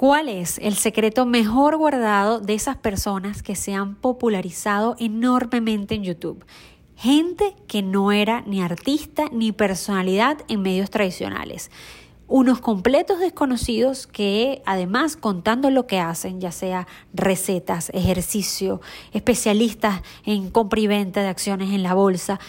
¿Cuál 0.00 0.30
es 0.30 0.56
el 0.62 0.76
secreto 0.76 1.26
mejor 1.26 1.76
guardado 1.76 2.40
de 2.40 2.54
esas 2.54 2.78
personas 2.78 3.42
que 3.42 3.54
se 3.54 3.74
han 3.74 3.96
popularizado 3.96 4.96
enormemente 4.98 5.94
en 5.94 6.04
YouTube? 6.04 6.42
Gente 6.96 7.54
que 7.66 7.82
no 7.82 8.10
era 8.10 8.40
ni 8.46 8.62
artista 8.62 9.26
ni 9.30 9.52
personalidad 9.52 10.38
en 10.48 10.62
medios 10.62 10.88
tradicionales. 10.88 11.70
Unos 12.28 12.62
completos 12.62 13.18
desconocidos 13.20 14.06
que 14.06 14.62
además 14.64 15.18
contando 15.18 15.68
lo 15.68 15.86
que 15.86 16.00
hacen, 16.00 16.40
ya 16.40 16.50
sea 16.50 16.86
recetas, 17.12 17.90
ejercicio, 17.90 18.80
especialistas 19.12 20.00
en 20.24 20.48
compra 20.48 20.80
y 20.80 20.86
venta 20.86 21.20
de 21.20 21.28
acciones 21.28 21.74
en 21.74 21.82
la 21.82 21.92
bolsa, 21.92 22.40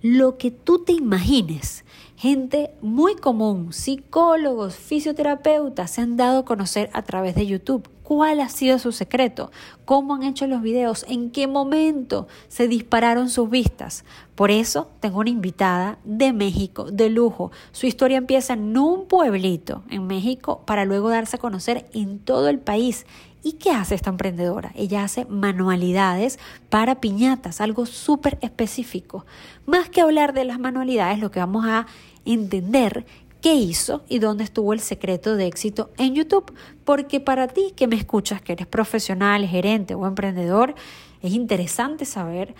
lo 0.00 0.38
que 0.38 0.50
tú 0.50 0.82
te 0.82 0.92
imagines 0.92 1.84
Gente 2.16 2.70
muy 2.80 3.16
común, 3.16 3.72
psicólogos, 3.72 4.76
fisioterapeutas, 4.76 5.90
se 5.90 6.00
han 6.00 6.16
dado 6.16 6.40
a 6.40 6.44
conocer 6.44 6.88
a 6.92 7.02
través 7.02 7.34
de 7.34 7.46
YouTube. 7.46 7.88
¿Cuál 8.04 8.40
ha 8.40 8.48
sido 8.48 8.78
su 8.78 8.92
secreto? 8.92 9.50
¿Cómo 9.84 10.14
han 10.14 10.22
hecho 10.22 10.46
los 10.46 10.62
videos? 10.62 11.04
¿En 11.08 11.30
qué 11.30 11.48
momento 11.48 12.28
se 12.48 12.68
dispararon 12.68 13.30
sus 13.30 13.50
vistas? 13.50 14.04
Por 14.36 14.52
eso 14.52 14.90
tengo 15.00 15.18
una 15.20 15.30
invitada 15.30 15.98
de 16.04 16.32
México, 16.32 16.90
de 16.90 17.10
lujo. 17.10 17.50
Su 17.72 17.86
historia 17.86 18.18
empieza 18.18 18.52
en 18.52 18.76
un 18.78 19.06
pueblito 19.06 19.82
en 19.90 20.06
México 20.06 20.62
para 20.66 20.84
luego 20.84 21.08
darse 21.08 21.36
a 21.36 21.40
conocer 21.40 21.86
en 21.94 22.20
todo 22.20 22.48
el 22.48 22.60
país 22.60 23.06
¿Y 23.46 23.52
qué 23.52 23.72
hace 23.72 23.94
esta 23.94 24.08
emprendedora? 24.08 24.72
Ella 24.74 25.04
hace 25.04 25.26
manualidades 25.26 26.38
para 26.70 27.02
piñatas, 27.02 27.60
algo 27.60 27.84
súper 27.84 28.38
específico. 28.40 29.26
Más 29.66 29.90
que 29.90 30.00
hablar 30.00 30.32
de 30.32 30.46
las 30.46 30.58
manualidades, 30.58 31.18
lo 31.18 31.30
que 31.30 31.40
vamos 31.40 31.66
a 31.66 31.86
entender 32.24 33.04
qué 33.40 33.54
hizo 33.54 34.04
y 34.08 34.20
dónde 34.20 34.44
estuvo 34.44 34.72
el 34.72 34.80
secreto 34.80 35.36
de 35.36 35.46
éxito 35.46 35.90
en 35.98 36.14
YouTube. 36.14 36.52
Porque 36.84 37.20
para 37.20 37.48
ti 37.48 37.72
que 37.76 37.86
me 37.86 37.96
escuchas, 37.96 38.40
que 38.40 38.52
eres 38.52 38.66
profesional, 38.66 39.46
gerente 39.46 39.94
o 39.94 40.06
emprendedor, 40.06 40.74
es 41.20 41.32
interesante 41.32 42.04
saber 42.04 42.54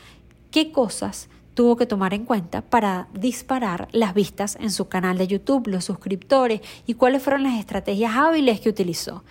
qué 0.50 0.72
cosas 0.72 1.28
tuvo 1.55 1.77
que 1.77 1.86
tomar 1.86 2.12
en 2.14 2.24
cuenta 2.24 2.62
para 2.62 3.08
disparar 3.14 3.89
las 3.92 4.12
vistas 4.12 4.56
en 4.61 4.70
su 4.70 4.89
canal 4.89 5.16
de 5.16 5.27
YouTube, 5.27 5.69
los 5.69 5.84
suscriptores 5.84 6.61
y 6.86 6.94
cuáles 6.94 7.22
fueron 7.22 7.44
las 7.44 7.58
estrategias 7.58 8.14
hábiles 8.17 8.61
que 8.61 8.69
utilizó. 8.69 9.24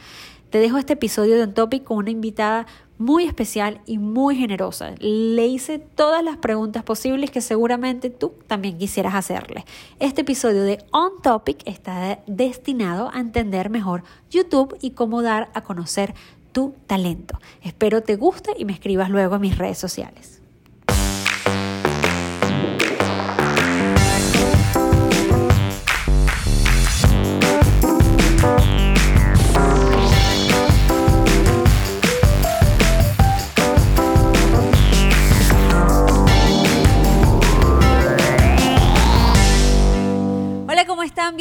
Te 0.49 0.59
dejo 0.59 0.77
este 0.77 0.93
episodio 0.93 1.35
de 1.35 1.43
On 1.43 1.53
Topic 1.53 1.83
con 1.83 1.97
una 1.97 2.11
invitada 2.11 2.65
muy 2.97 3.25
especial 3.25 3.81
y 3.85 3.97
muy 3.97 4.35
generosa. 4.35 4.93
Le 4.99 5.47
hice 5.47 5.79
todas 5.79 6.23
las 6.23 6.37
preguntas 6.37 6.83
posibles 6.83 7.31
que 7.31 7.41
seguramente 7.41 8.09
tú 8.09 8.33
también 8.47 8.77
quisieras 8.77 9.15
hacerle. 9.15 9.65
Este 9.99 10.21
episodio 10.21 10.63
de 10.63 10.83
On 10.91 11.21
Topic 11.21 11.61
está 11.65 12.19
destinado 12.27 13.09
a 13.13 13.19
entender 13.19 13.69
mejor 13.69 14.03
YouTube 14.29 14.77
y 14.81 14.91
cómo 14.91 15.21
dar 15.21 15.49
a 15.53 15.61
conocer 15.61 16.13
tu 16.51 16.75
talento. 16.87 17.39
Espero 17.61 18.03
te 18.03 18.15
guste 18.15 18.51
y 18.57 18.65
me 18.65 18.73
escribas 18.73 19.09
luego 19.09 19.35
en 19.35 19.41
mis 19.41 19.57
redes 19.57 19.79
sociales. 19.79 20.42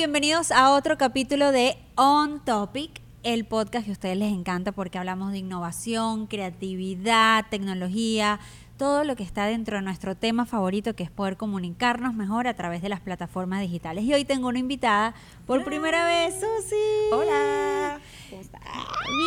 Bienvenidos 0.02 0.50
a 0.50 0.72
otro 0.72 0.98
capítulo 0.98 1.52
de 1.52 1.78
On 1.94 2.44
Topic, 2.44 2.90
el 3.22 3.44
podcast 3.44 3.84
que 3.84 3.92
a 3.92 3.94
ustedes 3.94 4.16
les 4.16 4.32
encanta 4.32 4.72
porque 4.72 4.98
hablamos 4.98 5.30
de 5.30 5.38
innovación, 5.38 6.26
creatividad, 6.26 7.46
tecnología, 7.50 8.40
todo 8.78 9.04
lo 9.04 9.14
que 9.14 9.22
está 9.22 9.46
dentro 9.46 9.76
de 9.76 9.82
nuestro 9.84 10.16
tema 10.16 10.44
favorito, 10.44 10.96
que 10.96 11.04
es 11.04 11.10
poder 11.12 11.36
comunicarnos 11.36 12.14
mejor 12.14 12.48
a 12.48 12.54
través 12.54 12.82
de 12.82 12.88
las 12.88 12.98
plataformas 12.98 13.60
digitales. 13.60 14.02
Y 14.02 14.12
hoy 14.12 14.24
tengo 14.24 14.48
una 14.48 14.58
invitada 14.58 15.14
por 15.46 15.62
primera 15.62 16.04
vez, 16.04 16.34
Susi. 16.34 17.12
Hola. 17.12 18.00
¿Cómo 18.28 18.42
estás? 18.42 18.60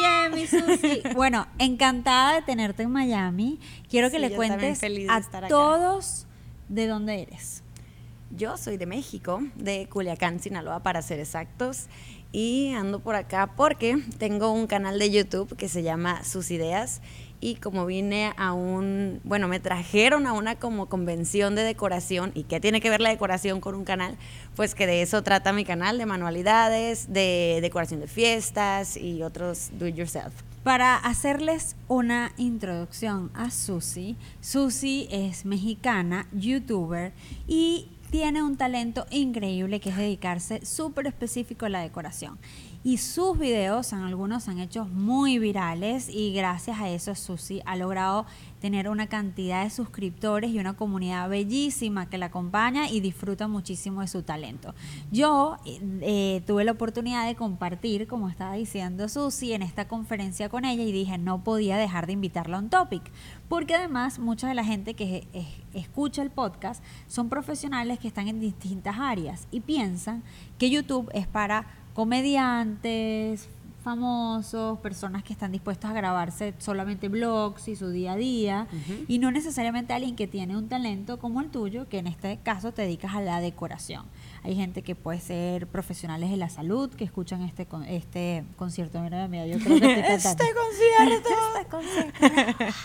Bien, 0.01 0.33
mi 0.33 0.45
Susi. 0.45 1.03
Bueno, 1.15 1.47
encantada 1.57 2.33
de 2.33 2.41
tenerte 2.41 2.83
en 2.83 2.91
Miami. 2.91 3.61
Quiero 3.89 4.11
que 4.11 4.19
le 4.19 4.35
cuentes 4.35 4.81
a 5.07 5.47
todos 5.47 6.27
de 6.67 6.87
dónde 6.87 7.21
eres. 7.21 7.63
Yo 8.31 8.57
soy 8.57 8.77
de 8.77 8.85
México, 8.85 9.41
de 9.55 9.87
Culiacán, 9.87 10.39
Sinaloa, 10.39 10.81
para 10.81 11.01
ser 11.01 11.19
exactos. 11.19 11.85
Y 12.31 12.73
ando 12.73 12.99
por 12.99 13.15
acá 13.15 13.53
porque 13.55 13.97
tengo 14.17 14.51
un 14.51 14.67
canal 14.67 14.99
de 14.99 15.09
YouTube 15.09 15.55
que 15.55 15.69
se 15.69 15.83
llama 15.83 16.23
Sus 16.23 16.51
Ideas. 16.51 17.01
Y 17.39 17.55
como 17.55 17.85
vine 17.85 18.33
a 18.37 18.53
un, 18.53 19.21
bueno, 19.23 19.47
me 19.47 19.59
trajeron 19.59 20.25
a 20.25 20.33
una 20.33 20.55
como 20.55 20.87
convención 20.87 21.55
de 21.55 21.63
decoración. 21.63 22.31
¿Y 22.33 22.43
qué 22.43 22.59
tiene 22.59 22.81
que 22.81 22.89
ver 22.89 22.99
la 22.99 23.09
decoración 23.09 23.61
con 23.61 23.75
un 23.75 23.85
canal? 23.85 24.17
Pues 24.55 24.75
que 24.75 24.87
de 24.87 25.01
eso 25.01 25.21
trata 25.21 25.53
mi 25.53 25.63
canal, 25.63 25.97
de 25.97 26.05
manualidades, 26.05 27.13
de 27.13 27.59
decoración 27.61 27.99
de 28.01 28.07
fiestas 28.07 28.97
y 28.97 29.21
otros 29.21 29.69
do 29.77 29.87
it 29.87 29.95
yourself. 29.95 30.33
Para 30.63 30.95
hacerles 30.95 31.75
una 31.87 32.33
introducción 32.37 33.29
a 33.35 33.51
Susi, 33.51 34.17
Susi 34.41 35.07
es 35.11 35.45
mexicana, 35.45 36.27
youtuber 36.33 37.13
y 37.47 37.91
tiene 38.15 38.41
un 38.41 38.55
talento 38.55 39.05
increíble 39.11 39.81
que 39.81 39.89
es 39.89 39.97
dedicarse 39.97 40.65
súper 40.65 41.05
específico 41.05 41.65
a 41.65 41.69
la 41.69 41.81
decoración. 41.81 42.39
Y 42.81 42.99
sus 42.99 43.37
videos, 43.37 43.91
algunos 43.91 44.47
han 44.47 44.59
hecho 44.59 44.85
muy 44.85 45.37
virales 45.37 46.07
y 46.07 46.33
gracias 46.33 46.79
a 46.79 46.87
eso 46.87 47.13
Susi 47.13 47.61
ha 47.65 47.75
logrado 47.75 48.25
tener 48.65 48.89
una 48.89 49.05
cantidad 49.05 49.63
de 49.63 49.69
suscriptores 49.69 50.49
y 50.49 50.57
una 50.57 50.73
comunidad 50.73 51.29
bellísima 51.29 52.09
que 52.09 52.17
la 52.17 52.25
acompaña 52.25 52.89
y 52.89 52.99
disfruta 52.99 53.47
muchísimo 53.47 54.01
de 54.01 54.07
su 54.07 54.23
talento. 54.23 54.73
Yo 55.11 55.57
eh, 56.01 56.41
tuve 56.47 56.63
la 56.63 56.71
oportunidad 56.71 57.27
de 57.27 57.35
compartir, 57.35 58.07
como 58.07 58.27
estaba 58.27 58.55
diciendo 58.55 59.07
Susi, 59.07 59.53
en 59.53 59.61
esta 59.61 59.87
conferencia 59.87 60.49
con 60.49 60.65
ella 60.65 60.81
y 60.81 60.91
dije 60.91 61.19
no 61.19 61.43
podía 61.43 61.77
dejar 61.77 62.07
de 62.07 62.13
invitarla 62.13 62.57
a 62.57 62.59
un 62.61 62.71
topic, 62.71 63.03
porque 63.49 63.75
además 63.75 64.17
mucha 64.17 64.47
de 64.47 64.55
la 64.55 64.63
gente 64.63 64.95
que 64.95 65.27
escucha 65.75 66.23
el 66.23 66.31
podcast 66.31 66.83
son 67.07 67.29
profesionales 67.29 67.99
que 67.99 68.07
están 68.07 68.27
en 68.27 68.39
distintas 68.39 68.95
áreas 68.97 69.47
y 69.51 69.59
piensan 69.59 70.23
que 70.57 70.71
YouTube 70.71 71.07
es 71.13 71.27
para 71.27 71.67
comediantes, 71.93 73.47
famosos, 73.85 74.79
personas 74.79 75.23
que 75.23 75.31
están 75.31 75.51
dispuestas 75.51 75.91
a 75.91 75.93
grabarse 75.93 76.55
solamente 76.57 77.07
blogs 77.07 77.67
y 77.67 77.75
su 77.75 77.91
día 77.91 78.13
a 78.13 78.15
día, 78.15 78.67
y 79.07 79.19
no 79.19 79.29
necesariamente 79.29 79.93
alguien 79.93 80.15
que 80.15 80.25
tiene 80.25 80.57
un 80.57 80.67
talento 80.67 81.19
como 81.19 81.39
el 81.39 81.51
tuyo, 81.51 81.87
que 81.87 81.99
en 81.99 82.07
este 82.07 82.39
caso 82.41 82.71
te 82.71 82.81
dedicas 82.81 83.13
a 83.13 83.21
la 83.21 83.39
decoración. 83.41 84.05
Hay 84.41 84.55
gente 84.55 84.81
que 84.81 84.95
puede 84.95 85.19
ser 85.19 85.67
profesionales 85.67 86.31
de 86.31 86.37
la 86.37 86.49
salud 86.49 86.89
que 86.89 87.03
escuchan 87.03 87.43
este 87.43 87.67
este 87.87 88.43
concierto. 88.57 88.99
Mira, 89.01 89.27
mira, 89.27 89.45
yo 89.45 89.59
creo 89.59 89.79
que 89.79 89.99
este 90.15 90.45
concierto. 90.53 91.29
este 91.55 91.69
concierto. 91.69 92.77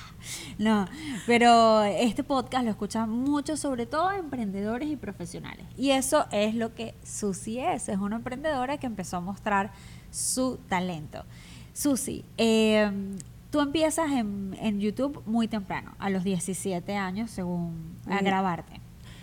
no, 0.59 0.87
pero 1.27 1.83
este 1.83 2.25
podcast 2.25 2.65
lo 2.65 2.71
escuchan 2.71 3.09
mucho, 3.09 3.57
sobre 3.57 3.87
todo 3.87 4.11
emprendedores 4.13 4.91
y 4.91 4.97
profesionales. 4.97 5.65
Y 5.79 5.93
eso 5.93 6.27
es 6.31 6.55
lo 6.55 6.75
que 6.75 6.95
Susi 7.03 7.59
es. 7.59 7.89
Es 7.89 7.97
una 7.97 8.17
emprendedora 8.17 8.77
que 8.77 8.87
empezó 8.87 9.17
a 9.17 9.21
mostrar 9.21 9.73
su 10.11 10.59
talento. 10.69 11.25
Susi, 11.73 12.25
em, 12.37 13.17
tú 13.51 13.61
empiezas 13.61 14.11
en, 14.11 14.57
en, 14.61 14.81
YouTube 14.81 15.23
muy 15.27 15.49
temprano, 15.49 15.95
a 15.99 16.11
los 16.11 16.25
17 16.25 16.95
años, 16.95 17.31
según 17.31 17.99
a 18.07 18.21
grabarte. 18.21 18.81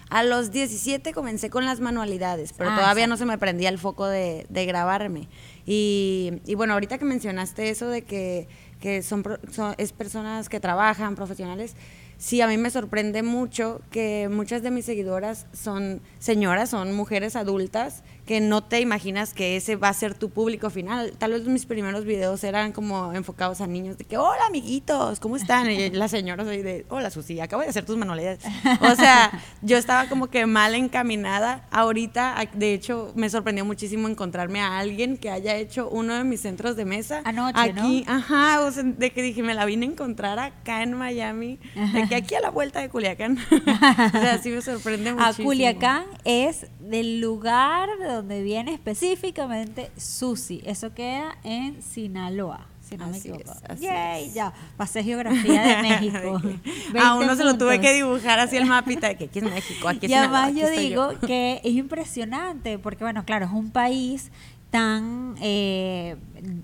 A 0.10 0.24
los 0.24 0.52
17 0.52 1.12
comencé 1.14 1.50
con 1.50 1.66
las 1.66 1.82
manualidades, 1.82 2.54
pero 2.54 2.70
ah, 2.72 2.76
todavía 2.78 3.08
no 3.08 3.18
se 3.18 3.26
me 3.26 3.38
prendía 3.38 3.68
el 3.68 3.78
foco 3.78 4.08
de, 4.08 4.46
de 4.50 4.66
grabarme. 4.66 5.28
Y, 5.66 6.42
y, 6.46 6.56
bueno, 6.56 6.74
ahorita 6.74 6.98
que 6.98 7.04
mencionaste 7.04 7.70
eso 7.70 7.90
de 7.90 8.04
que, 8.04 8.48
que 8.80 9.04
son, 9.04 9.24
son, 9.52 9.76
es 9.78 9.92
personas 9.92 10.48
que 10.48 10.62
trabajan, 10.62 11.16
profesionales, 11.16 11.76
sí, 12.18 12.42
a 12.42 12.48
mí 12.48 12.58
me 12.58 12.70
sorprende 12.70 13.24
mucho 13.24 13.82
que 13.92 14.30
muchas 14.30 14.64
de 14.64 14.72
mis 14.72 14.86
seguidoras 14.86 15.48
son 15.54 16.02
señoras, 16.20 16.70
son 16.70 16.96
mujeres 16.96 17.36
adultas 17.36 18.04
que 18.28 18.42
no 18.42 18.62
te 18.62 18.82
imaginas 18.82 19.34
que 19.34 19.56
ese 19.56 19.78
va 19.78 19.88
a 19.88 19.94
ser 19.94 20.14
tu 20.14 20.30
público 20.30 20.70
final. 20.70 21.14
Tal 21.18 21.32
vez 21.32 21.46
mis 21.46 21.66
primeros 21.66 22.04
videos 22.04 22.44
eran 22.44 22.74
como 22.74 23.14
enfocados 23.14 23.62
a 23.62 23.68
niños, 23.68 23.98
de 23.98 24.04
que, 24.04 24.18
hola 24.18 24.46
amiguitos, 24.48 25.22
¿cómo 25.22 25.38
están? 25.38 25.72
Y 25.72 25.90
la 25.92 26.10
señora 26.10 26.44
soy 26.44 26.62
de, 26.62 26.86
hola 26.90 27.10
Susi, 27.10 27.40
acabo 27.40 27.64
de 27.64 27.70
hacer 27.70 27.86
tus 27.86 27.96
manualidades. 27.96 28.40
O 28.82 28.96
sea, 28.96 29.32
yo 29.62 29.78
estaba 29.78 30.10
como 30.10 30.28
que 30.28 30.46
mal 30.46 30.76
encaminada. 30.76 31.68
Ahorita, 31.72 32.36
de 32.54 32.74
hecho, 32.74 33.14
me 33.16 33.30
sorprendió 33.30 33.64
muchísimo 33.64 34.10
encontrarme 34.10 34.60
a 34.60 34.78
alguien 34.78 35.18
que 35.18 35.30
haya 35.30 35.56
hecho 35.56 35.90
uno 35.90 36.14
de 36.16 36.26
mis 36.26 36.42
centros 36.42 36.76
de 36.76 36.84
mesa. 36.84 37.22
Anoche, 37.24 37.58
aquí, 37.58 38.04
ajá, 38.08 38.60
o 38.66 38.72
sea, 38.72 38.84
de 38.84 39.12
que 39.12 39.22
dije, 39.22 39.42
me 39.42 39.54
la 39.54 39.64
vine 39.64 39.86
a 39.86 39.90
encontrar 39.90 40.38
acá 40.38 40.84
en 40.84 40.94
Miami, 40.96 41.60
de 41.94 42.07
que 42.08 42.16
aquí 42.16 42.36
a 42.36 42.42
la 42.42 42.50
vuelta 42.50 42.80
de 42.80 42.90
Culiacán. 42.90 43.38
o 43.52 44.12
sea, 44.12 44.40
sí 44.42 44.50
me 44.50 44.62
sorprende 44.62 45.14
muchísimo. 45.14 45.50
A 45.50 45.54
Culiacán 45.54 46.04
es 46.24 46.68
del 46.80 47.20
lugar 47.20 47.90
donde 48.00 48.42
viene 48.44 48.74
específicamente 48.74 49.92
Susi. 49.98 50.62
Eso 50.66 50.94
queda 50.94 51.38
en 51.44 51.82
Sinaloa 51.82 52.68
si 52.88 52.98
no 52.98 53.08
me 53.08 53.18
equivoco. 53.18 53.44
Yay, 53.80 54.32
ya, 54.32 54.54
pasé 54.78 55.04
geografía 55.04 55.62
de 55.62 55.82
México. 55.90 56.42
a 57.00 57.16
uno 57.16 57.36
se 57.36 57.44
lo 57.44 57.58
tuve 57.58 57.80
que 57.82 57.94
dibujar 57.94 58.40
así 58.40 58.58
el 58.58 58.66
mapita 58.66 59.10
de 59.10 59.18
que 59.18 59.26
aquí 59.26 59.40
es 59.40 59.46
México, 59.46 59.88
aquí 59.90 60.06
es 60.06 60.12
Y 60.12 60.16
además 60.16 60.54
yo 60.56 60.70
digo 60.70 61.20
que 61.26 61.60
es 61.64 61.74
impresionante, 61.74 62.80
porque 62.80 63.04
bueno, 63.04 63.26
claro, 63.26 63.46
es 63.46 63.52
un 63.52 63.72
país 63.72 64.32
tan, 64.70 65.36
eh, 65.42 66.16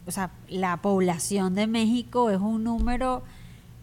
o 0.05 0.11
sea, 0.11 0.31
la 0.49 0.77
población 0.77 1.55
de 1.55 1.67
México 1.67 2.29
es 2.29 2.39
un 2.39 2.63
número 2.63 3.23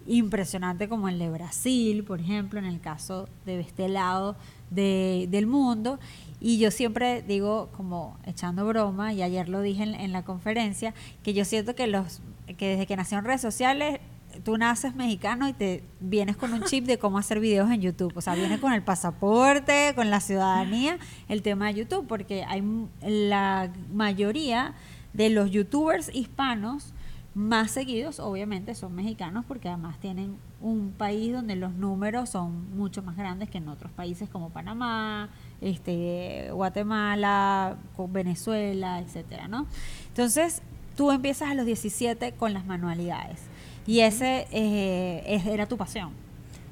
impresionante 0.07 0.89
como 0.89 1.09
el 1.09 1.19
de 1.19 1.31
Brasil, 1.31 2.05
por 2.05 2.21
ejemplo, 2.21 2.59
en 2.59 2.65
el 2.65 2.81
caso 2.81 3.29
de 3.47 3.61
este 3.61 3.89
lado 3.89 4.37
de, 4.71 5.27
del 5.31 5.47
mundo. 5.47 5.99
Y 6.41 6.59
yo 6.59 6.71
siempre 6.71 7.23
digo, 7.23 7.69
como 7.77 8.17
echando 8.25 8.67
broma, 8.67 9.13
y 9.13 9.23
ayer 9.23 9.49
lo 9.49 9.61
dije 9.61 9.83
en, 9.83 10.13
la 10.13 10.25
conferencia, 10.25 10.95
que 11.23 11.35
yo 11.35 11.45
siento 11.45 11.75
que 11.75 11.87
los 11.87 12.23
que 12.59 12.71
desde 12.71 12.87
que 12.87 12.97
nació 12.97 13.19
en 13.19 13.25
redes 13.25 13.43
sociales, 13.43 14.01
tú 14.45 14.57
naces 14.57 14.95
mexicano 14.95 15.49
y 15.49 15.53
te 15.53 15.85
vienes 16.01 16.37
con 16.37 16.53
un 16.53 16.63
chip 16.65 16.85
de 16.87 16.99
cómo 16.99 17.19
hacer 17.19 17.41
videos 17.41 17.71
en 17.71 17.81
YouTube. 17.83 18.13
O 18.17 18.21
sea, 18.21 18.35
vienes 18.35 18.59
con 18.59 18.73
el 18.73 18.83
pasaporte, 18.83 19.93
con 19.95 20.11
la 20.11 20.21
ciudadanía, 20.21 20.99
el 21.29 21.43
tema 21.43 21.67
de 21.67 21.75
YouTube, 21.75 22.07
porque 22.07 22.45
hay 22.45 22.63
la 23.03 23.71
mayoría 23.93 24.75
de 25.13 25.31
los 25.31 25.51
youtubers 25.51 26.11
hispanos 26.15 26.95
más 27.35 27.71
seguidos, 27.71 28.19
obviamente, 28.19 28.75
son 28.75 28.95
mexicanos, 28.95 29.45
porque 29.47 29.69
además 29.69 29.99
tienen 30.01 30.37
un 30.61 30.93
país 30.93 31.33
donde 31.33 31.57
los 31.57 31.73
números 31.75 32.31
son 32.31 32.77
mucho 32.77 33.03
más 33.03 33.17
grandes 33.17 33.49
que 33.49 33.59
en 33.59 33.69
otros 33.69 33.93
países 33.93 34.29
como 34.29 34.51
Panamá, 34.51 35.31
este, 35.61 36.51
Guatemala, 36.53 37.77
Venezuela, 38.09 38.99
etcétera, 38.99 39.47
¿no? 39.47 39.67
Entonces, 40.09 40.63
tú 40.97 41.11
empiezas 41.13 41.51
a 41.51 41.55
los 41.55 41.67
17 41.67 42.33
con 42.33 42.53
las 42.53 42.67
manualidades 42.67 43.41
y 43.87 44.01
ese 44.01 44.47
eh, 44.51 45.43
era 45.47 45.67
tu 45.67 45.77
pasión. 45.77 46.11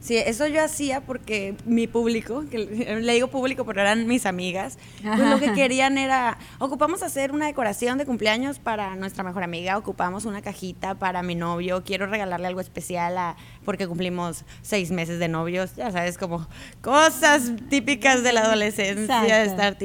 Sí, 0.08 0.16
eso 0.16 0.46
yo 0.46 0.64
hacía 0.64 1.02
porque 1.02 1.54
mi 1.66 1.86
público, 1.86 2.46
que 2.50 2.56
le 3.02 3.12
digo 3.12 3.28
público 3.28 3.66
pero 3.66 3.82
eran 3.82 4.06
mis 4.06 4.24
amigas, 4.24 4.78
pues 5.02 5.18
lo 5.18 5.38
que 5.38 5.52
querían 5.52 5.98
era, 5.98 6.38
ocupamos 6.58 7.02
hacer 7.02 7.30
una 7.30 7.44
decoración 7.44 7.98
de 7.98 8.06
cumpleaños 8.06 8.58
para 8.58 8.96
nuestra 8.96 9.22
mejor 9.22 9.42
amiga, 9.42 9.76
ocupamos 9.76 10.24
una 10.24 10.40
cajita 10.40 10.94
para 10.94 11.22
mi 11.22 11.34
novio, 11.34 11.84
quiero 11.84 12.06
regalarle 12.06 12.46
algo 12.46 12.62
especial 12.62 13.18
a, 13.18 13.36
porque 13.66 13.86
cumplimos 13.86 14.46
seis 14.62 14.90
meses 14.90 15.18
de 15.18 15.28
novios, 15.28 15.76
ya 15.76 15.92
sabes, 15.92 16.16
como 16.16 16.48
cosas 16.80 17.52
típicas 17.68 18.22
de 18.22 18.32
la 18.32 18.44
adolescencia 18.44 19.36
de 19.36 19.44
estar 19.44 19.76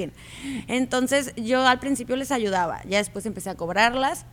Entonces 0.69 1.35
yo 1.35 1.67
al 1.67 1.79
principio 1.79 2.15
les 2.15 2.31
ayudaba, 2.31 2.81
ya 2.87 2.99
después 2.99 3.25
empecé 3.25 3.49
a 3.49 3.55
cobrarlas 3.55 4.25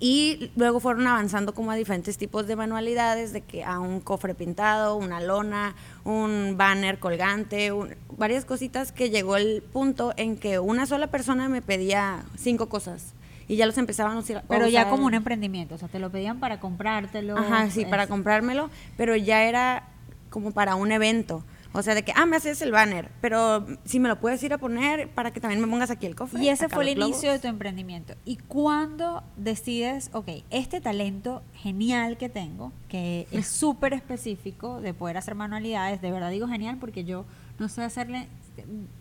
y 0.00 0.50
luego 0.56 0.80
fueron 0.80 1.06
avanzando 1.06 1.54
como 1.54 1.70
a 1.70 1.74
diferentes 1.74 2.18
tipos 2.18 2.46
de 2.46 2.56
manualidades, 2.56 3.32
de 3.32 3.40
que 3.42 3.64
a 3.64 3.80
un 3.80 4.00
cofre 4.00 4.34
pintado, 4.34 4.96
una 4.96 5.20
lona, 5.20 5.74
un 6.04 6.56
banner 6.56 6.98
colgante, 6.98 7.72
varias 8.16 8.44
cositas 8.44 8.92
que 8.92 9.10
llegó 9.10 9.36
el 9.36 9.62
punto 9.72 10.12
en 10.16 10.36
que 10.36 10.58
una 10.58 10.86
sola 10.86 11.08
persona 11.08 11.48
me 11.48 11.62
pedía 11.62 12.24
cinco 12.36 12.68
cosas 12.68 13.14
y 13.48 13.56
ya 13.56 13.66
los 13.66 13.76
empezaban 13.78 14.16
a 14.16 14.20
usar. 14.20 14.44
Pero 14.48 14.68
ya 14.68 14.88
como 14.88 15.06
un 15.06 15.14
emprendimiento, 15.14 15.74
o 15.74 15.78
sea, 15.78 15.88
te 15.88 15.98
lo 15.98 16.10
pedían 16.10 16.40
para 16.40 16.60
comprártelo. 16.60 17.36
Ajá, 17.36 17.70
sí, 17.70 17.84
para 17.84 18.06
comprármelo, 18.06 18.70
pero 18.96 19.16
ya 19.16 19.44
era 19.44 19.88
como 20.30 20.52
para 20.52 20.74
un 20.74 20.92
evento. 20.92 21.44
O 21.74 21.82
sea, 21.82 21.94
de 21.94 22.02
que, 22.02 22.12
ah, 22.14 22.26
me 22.26 22.36
haces 22.36 22.60
el 22.60 22.70
banner, 22.70 23.10
pero 23.20 23.66
si 23.84 23.98
me 23.98 24.08
lo 24.08 24.20
puedes 24.20 24.42
ir 24.42 24.52
a 24.52 24.58
poner 24.58 25.08
para 25.08 25.32
que 25.32 25.40
también 25.40 25.60
me 25.60 25.66
pongas 25.66 25.90
aquí 25.90 26.06
el 26.06 26.14
cofre. 26.14 26.42
Y 26.42 26.48
ese 26.48 26.68
fue 26.68 26.84
el 26.84 26.98
inicio 26.98 27.32
de 27.32 27.38
tu 27.38 27.48
emprendimiento. 27.48 28.14
¿Y 28.24 28.36
cuando 28.36 29.22
decides, 29.36 30.10
ok, 30.12 30.28
este 30.50 30.80
talento 30.80 31.42
genial 31.54 32.18
que 32.18 32.28
tengo, 32.28 32.72
que 32.88 33.26
es 33.30 33.46
súper 33.62 33.94
específico 33.94 34.80
de 34.80 34.92
poder 34.92 35.16
hacer 35.16 35.34
manualidades, 35.34 36.02
de 36.02 36.12
verdad 36.12 36.30
digo 36.30 36.46
genial 36.46 36.76
porque 36.78 37.04
yo 37.04 37.24
no 37.58 37.68
sé 37.68 37.82
hacerle 37.82 38.28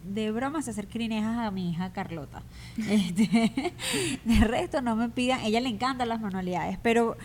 de 0.03 0.31
bromas 0.31 0.67
hacer 0.67 0.88
crinejas 0.88 1.38
a 1.38 1.51
mi 1.51 1.71
hija 1.71 1.91
Carlota. 1.91 2.44
Este, 2.89 3.51
de 4.24 4.39
resto 4.45 4.81
no 4.81 4.95
me 4.95 5.09
pidan, 5.09 5.41
ella 5.41 5.59
le 5.59 5.69
encantan 5.69 6.07
las 6.09 6.21
manualidades, 6.21 6.77
pero 6.81 7.17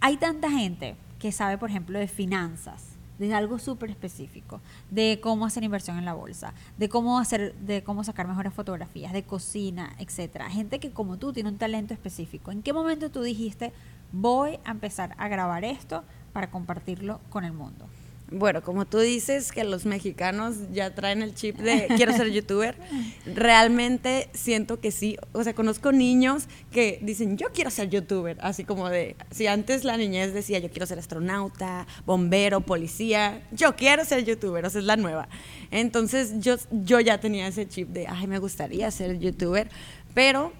hay 0.00 0.16
tanta 0.16 0.50
gente 0.50 0.96
que 1.18 1.30
sabe, 1.30 1.58
por 1.58 1.70
ejemplo, 1.70 1.98
de 1.98 2.08
finanzas, 2.08 2.91
de 3.28 3.34
algo 3.34 3.58
súper 3.58 3.90
específico, 3.90 4.60
de 4.90 5.20
cómo 5.22 5.46
hacer 5.46 5.62
inversión 5.62 5.96
en 5.96 6.04
la 6.04 6.12
bolsa, 6.12 6.54
de 6.76 6.88
cómo 6.88 7.18
hacer, 7.20 7.54
de 7.54 7.84
cómo 7.84 8.02
sacar 8.02 8.26
mejores 8.26 8.52
fotografías, 8.52 9.12
de 9.12 9.22
cocina, 9.22 9.94
etcétera. 9.98 10.50
Gente 10.50 10.80
que 10.80 10.90
como 10.90 11.18
tú 11.18 11.32
tiene 11.32 11.48
un 11.48 11.58
talento 11.58 11.94
específico. 11.94 12.50
¿En 12.50 12.62
qué 12.62 12.72
momento 12.72 13.10
tú 13.10 13.22
dijiste 13.22 13.72
voy 14.10 14.58
a 14.64 14.72
empezar 14.72 15.14
a 15.18 15.28
grabar 15.28 15.64
esto 15.64 16.02
para 16.32 16.50
compartirlo 16.50 17.20
con 17.30 17.44
el 17.44 17.52
mundo? 17.52 17.86
Bueno, 18.32 18.62
como 18.62 18.86
tú 18.86 18.98
dices 18.98 19.52
que 19.52 19.64
los 19.64 19.86
mexicanos 19.86 20.56
ya 20.72 20.94
traen 20.94 21.22
el 21.22 21.34
chip 21.34 21.58
de 21.58 21.86
quiero 21.96 22.12
ser 22.12 22.30
youtuber, 22.30 22.76
realmente 23.26 24.28
siento 24.32 24.80
que 24.80 24.90
sí. 24.90 25.16
O 25.32 25.44
sea, 25.44 25.54
conozco 25.54 25.92
niños 25.92 26.48
que 26.70 26.98
dicen 27.02 27.36
yo 27.36 27.48
quiero 27.54 27.70
ser 27.70 27.90
youtuber, 27.90 28.38
así 28.40 28.64
como 28.64 28.88
de, 28.88 29.16
si 29.30 29.46
antes 29.46 29.84
la 29.84 29.96
niñez 29.96 30.32
decía 30.32 30.58
yo 30.58 30.70
quiero 30.70 30.86
ser 30.86 30.98
astronauta, 30.98 31.86
bombero, 32.06 32.60
policía, 32.60 33.42
yo 33.52 33.76
quiero 33.76 34.04
ser 34.04 34.24
youtuber, 34.24 34.64
o 34.64 34.70
sea, 34.70 34.80
es 34.80 34.86
la 34.86 34.96
nueva. 34.96 35.28
Entonces 35.70 36.40
yo, 36.40 36.56
yo 36.70 37.00
ya 37.00 37.18
tenía 37.18 37.46
ese 37.46 37.68
chip 37.68 37.88
de, 37.88 38.06
ay, 38.06 38.26
me 38.26 38.38
gustaría 38.38 38.90
ser 38.90 39.18
youtuber, 39.18 39.68
pero 40.14 40.52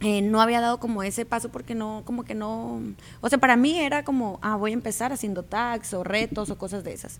eh, 0.00 0.20
no 0.20 0.42
había 0.42 0.60
dado 0.60 0.78
como 0.78 1.02
ese 1.02 1.24
paso 1.24 1.50
porque 1.50 1.74
no, 1.74 2.02
como 2.04 2.24
que 2.24 2.34
no, 2.34 2.82
o 3.22 3.28
sea, 3.28 3.38
para 3.38 3.56
mí 3.56 3.78
era 3.78 4.04
como, 4.04 4.38
ah, 4.42 4.56
voy 4.56 4.72
a 4.72 4.74
empezar 4.74 5.12
haciendo 5.12 5.42
tags 5.42 5.94
o 5.94 6.04
retos 6.04 6.50
o 6.50 6.58
cosas 6.58 6.84
de 6.84 6.92
esas. 6.92 7.18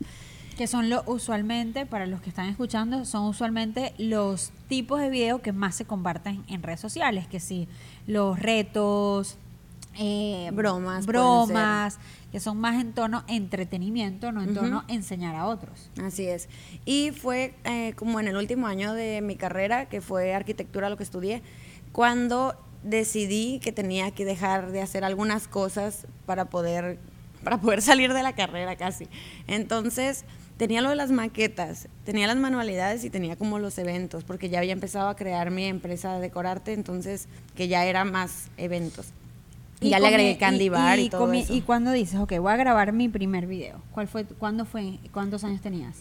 Que 0.58 0.66
son 0.66 0.88
lo 0.88 1.02
usualmente, 1.06 1.84
para 1.84 2.06
los 2.06 2.20
que 2.20 2.30
están 2.30 2.48
escuchando, 2.48 3.04
son 3.04 3.24
usualmente 3.24 3.94
los 3.98 4.52
tipos 4.68 5.00
de 5.00 5.10
videos 5.10 5.40
que 5.40 5.52
más 5.52 5.74
se 5.74 5.84
comparten 5.84 6.44
en 6.48 6.62
redes 6.62 6.80
sociales, 6.80 7.26
que 7.26 7.40
sí, 7.40 7.68
los 8.06 8.38
retos, 8.38 9.36
eh, 9.98 10.50
bromas, 10.52 11.06
bromas, 11.06 11.98
que 12.32 12.40
son 12.40 12.58
más 12.58 12.80
en 12.80 12.92
tono 12.92 13.24
entretenimiento, 13.28 14.32
no 14.32 14.42
en 14.42 14.54
tono 14.54 14.84
enseñar 14.88 15.34
a 15.36 15.46
otros. 15.46 15.90
Así 16.02 16.26
es. 16.26 16.48
Y 16.84 17.12
fue 17.12 17.54
eh, 17.64 17.94
como 17.96 18.20
en 18.20 18.28
el 18.28 18.36
último 18.36 18.66
año 18.66 18.92
de 18.92 19.22
mi 19.22 19.36
carrera, 19.36 19.86
que 19.86 20.02
fue 20.02 20.34
arquitectura 20.34 20.90
lo 20.90 20.98
que 20.98 21.02
estudié, 21.02 21.42
cuando 21.92 22.54
decidí 22.86 23.60
que 23.60 23.72
tenía 23.72 24.10
que 24.10 24.24
dejar 24.24 24.70
de 24.70 24.80
hacer 24.80 25.04
algunas 25.04 25.48
cosas 25.48 26.06
para 26.24 26.46
poder, 26.46 26.98
para 27.44 27.60
poder 27.60 27.82
salir 27.82 28.12
de 28.12 28.22
la 28.22 28.34
carrera 28.34 28.76
casi. 28.76 29.08
Entonces, 29.46 30.24
tenía 30.56 30.80
lo 30.80 30.90
de 30.90 30.96
las 30.96 31.10
maquetas, 31.10 31.88
tenía 32.04 32.26
las 32.26 32.36
manualidades 32.36 33.04
y 33.04 33.10
tenía 33.10 33.36
como 33.36 33.58
los 33.58 33.76
eventos, 33.78 34.24
porque 34.24 34.48
ya 34.48 34.58
había 34.58 34.72
empezado 34.72 35.08
a 35.08 35.16
crear 35.16 35.50
mi 35.50 35.64
empresa 35.64 36.14
de 36.14 36.20
decorarte, 36.20 36.72
entonces 36.72 37.28
que 37.54 37.68
ya 37.68 37.84
era 37.84 38.04
más 38.04 38.48
eventos. 38.56 39.08
Y, 39.80 39.90
ya 39.90 39.98
le 39.98 40.06
agregué 40.06 40.38
Candy 40.38 40.70
Bar 40.70 40.98
y, 40.98 41.10
todo 41.10 41.30
eso. 41.32 41.52
¿Y 41.52 41.60
cuándo 41.60 41.92
dices, 41.92 42.18
ok, 42.18 42.38
voy 42.38 42.52
a 42.52 42.56
grabar 42.56 42.92
mi 42.92 43.10
primer 43.10 43.46
video? 43.46 43.82
¿Cuál 43.92 44.08
fue, 44.08 44.24
¿Cuándo 44.24 44.64
fue? 44.64 44.98
¿Cuántos 45.12 45.44
años 45.44 45.60
tenías? 45.60 45.96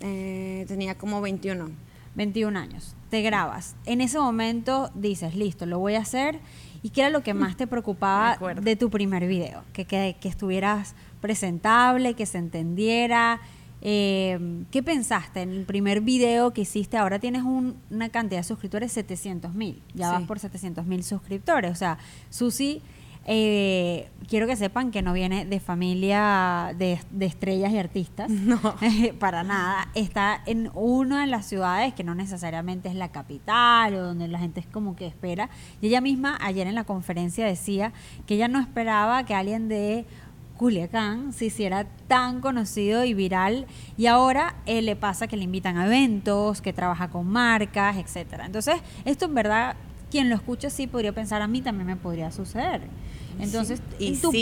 Eh, 0.00 0.64
tenía 0.66 0.94
como 0.94 1.20
21. 1.20 1.70
21 2.14 2.58
años 2.58 2.94
te 3.10 3.20
grabas. 3.22 3.76
En 3.84 4.00
ese 4.00 4.18
momento 4.18 4.90
dices, 4.94 5.34
listo, 5.34 5.66
lo 5.66 5.78
voy 5.78 5.96
a 5.96 6.00
hacer. 6.00 6.38
¿Y 6.82 6.90
qué 6.90 7.02
era 7.02 7.10
lo 7.10 7.22
que 7.22 7.34
más 7.34 7.56
te 7.56 7.66
preocupaba 7.66 8.38
de, 8.62 8.76
tu 8.76 8.88
primer 8.88 9.26
video? 9.26 9.64
Que, 9.74 9.84
que, 9.84 10.16
estuvieras 10.22 10.94
presentable, 11.20 12.14
que 12.14 12.24
se 12.24 12.38
entendiera. 12.38 13.40
Eh, 13.82 14.64
¿Qué 14.70 14.82
pensaste 14.82 15.42
en 15.42 15.50
el 15.50 15.64
primer 15.64 16.00
video 16.00 16.52
que 16.52 16.62
hiciste? 16.62 16.96
Ahora 16.96 17.18
tienes 17.18 17.42
una 17.42 18.08
cantidad 18.08 18.40
de 18.40 18.44
suscriptores, 18.44 18.92
700 18.92 19.54
mil. 19.54 19.82
Ya 19.94 20.12
vas 20.12 20.22
por 20.22 20.38
700 20.38 20.86
mil 20.86 21.02
suscriptores. 21.02 21.70
O 21.70 21.74
sea, 21.74 21.98
Susi 22.30 22.80
eh, 23.26 24.08
quiero 24.28 24.46
que 24.46 24.56
sepan 24.56 24.90
que 24.90 25.02
no 25.02 25.12
viene 25.12 25.44
de 25.44 25.60
familia 25.60 26.74
de, 26.76 26.98
estrellas 27.20 27.72
y 27.72 27.78
artistas. 27.78 28.30
No. 28.30 28.60
para 29.18 29.42
nada. 29.42 29.88
Está 29.94 30.42
en 30.46 30.70
una 30.74 31.22
de 31.22 31.26
las 31.26 31.46
ciudades 31.46 31.94
que 31.94 32.04
no 32.04 32.14
necesariamente 32.14 32.88
es 32.88 32.94
la 32.94 33.10
capital 33.10 33.94
o 33.94 34.02
donde 34.02 34.28
la 34.28 34.38
gente 34.38 34.60
es 34.60 34.66
como 34.66 34.96
que 34.96 35.06
espera. 35.06 35.50
Y 35.80 35.88
ella 35.88 36.00
misma 36.00 36.38
ayer 36.40 36.66
en 36.66 36.74
la 36.74 36.84
conferencia 36.84 37.44
decía 37.46 37.92
que 38.26 38.34
ella 38.34 38.48
no 38.48 38.60
esperaba 38.60 39.24
que 39.24 39.34
alguien 39.34 39.68
de 39.68 40.06
Culiacán 40.56 41.32
se 41.32 41.46
hiciera 41.46 41.86
tan 42.06 42.42
conocido 42.42 43.02
y 43.04 43.14
viral 43.14 43.66
y 43.96 44.06
ahora 44.06 44.56
eh, 44.66 44.82
le 44.82 44.94
pasa 44.94 45.26
que 45.26 45.38
le 45.38 45.44
invitan 45.44 45.78
a 45.78 45.86
eventos, 45.86 46.60
que 46.60 46.74
trabaja 46.74 47.08
con 47.08 47.26
marcas, 47.26 47.96
etcétera. 47.96 48.44
Entonces, 48.44 48.76
esto 49.06 49.24
en 49.24 49.34
verdad 49.34 49.76
quien 50.10 50.28
lo 50.28 50.34
escucha 50.34 50.70
sí 50.70 50.86
podría 50.86 51.12
pensar 51.12 51.42
a 51.42 51.46
mí 51.46 51.62
también 51.62 51.86
me 51.86 51.96
podría 51.96 52.30
suceder. 52.30 52.82
Entonces, 53.38 53.80
y 53.98 54.08
en, 54.08 54.20
tu, 54.20 54.32